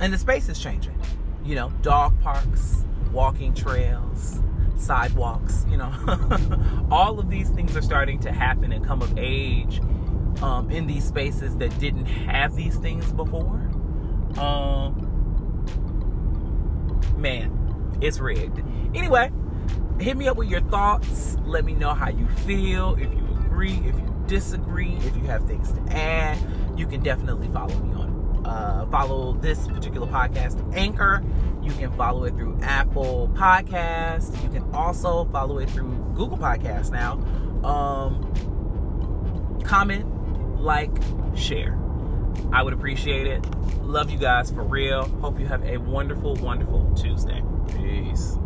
And 0.00 0.12
the 0.12 0.18
space 0.18 0.48
is 0.48 0.58
changing. 0.58 0.98
You 1.44 1.54
know, 1.54 1.70
dog 1.82 2.20
parks, 2.20 2.84
walking 3.12 3.54
trails, 3.54 4.40
sidewalks, 4.76 5.64
you 5.68 5.76
know. 5.76 5.92
All 6.90 7.18
of 7.18 7.30
these 7.30 7.48
things 7.50 7.76
are 7.76 7.82
starting 7.82 8.18
to 8.20 8.32
happen 8.32 8.72
and 8.72 8.84
come 8.84 9.00
of 9.00 9.16
age 9.16 9.80
um, 10.42 10.70
in 10.70 10.86
these 10.86 11.04
spaces 11.04 11.56
that 11.58 11.76
didn't 11.78 12.06
have 12.06 12.56
these 12.56 12.76
things 12.76 13.12
before. 13.12 13.62
Um, 14.38 15.02
man, 17.16 17.96
it's 18.00 18.18
rigged. 18.18 18.62
Anyway, 18.94 19.30
hit 19.98 20.16
me 20.16 20.28
up 20.28 20.36
with 20.36 20.48
your 20.48 20.60
thoughts. 20.62 21.36
Let 21.44 21.64
me 21.64 21.74
know 21.74 21.94
how 21.94 22.10
you 22.10 22.28
feel. 22.28 22.94
If 22.94 23.12
you 23.12 23.25
agree, 23.56 23.88
if 23.88 23.98
you 23.98 24.24
disagree, 24.26 24.96
if 24.96 25.16
you 25.16 25.22
have 25.22 25.46
things 25.46 25.72
to 25.72 25.80
add, 25.90 26.38
you 26.76 26.86
can 26.86 27.02
definitely 27.02 27.48
follow 27.48 27.74
me 27.78 27.94
on 27.94 28.42
uh, 28.44 28.86
follow 28.90 29.32
this 29.32 29.66
particular 29.66 30.06
podcast 30.06 30.76
Anchor. 30.76 31.24
You 31.62 31.72
can 31.72 31.90
follow 31.96 32.24
it 32.24 32.36
through 32.36 32.58
Apple 32.62 33.28
Podcast. 33.34 34.40
You 34.42 34.50
can 34.50 34.74
also 34.74 35.24
follow 35.32 35.58
it 35.58 35.70
through 35.70 35.90
Google 36.14 36.38
Podcast 36.38 36.92
now. 36.92 37.14
Um, 37.68 38.30
comment, 39.64 40.60
like, 40.60 40.92
share. 41.34 41.76
I 42.52 42.62
would 42.62 42.74
appreciate 42.74 43.26
it. 43.26 43.44
Love 43.82 44.10
you 44.10 44.18
guys 44.18 44.50
for 44.50 44.62
real. 44.62 45.08
Hope 45.20 45.40
you 45.40 45.46
have 45.46 45.64
a 45.64 45.78
wonderful, 45.78 46.34
wonderful 46.36 46.92
Tuesday. 46.94 47.42
Peace. 47.68 48.38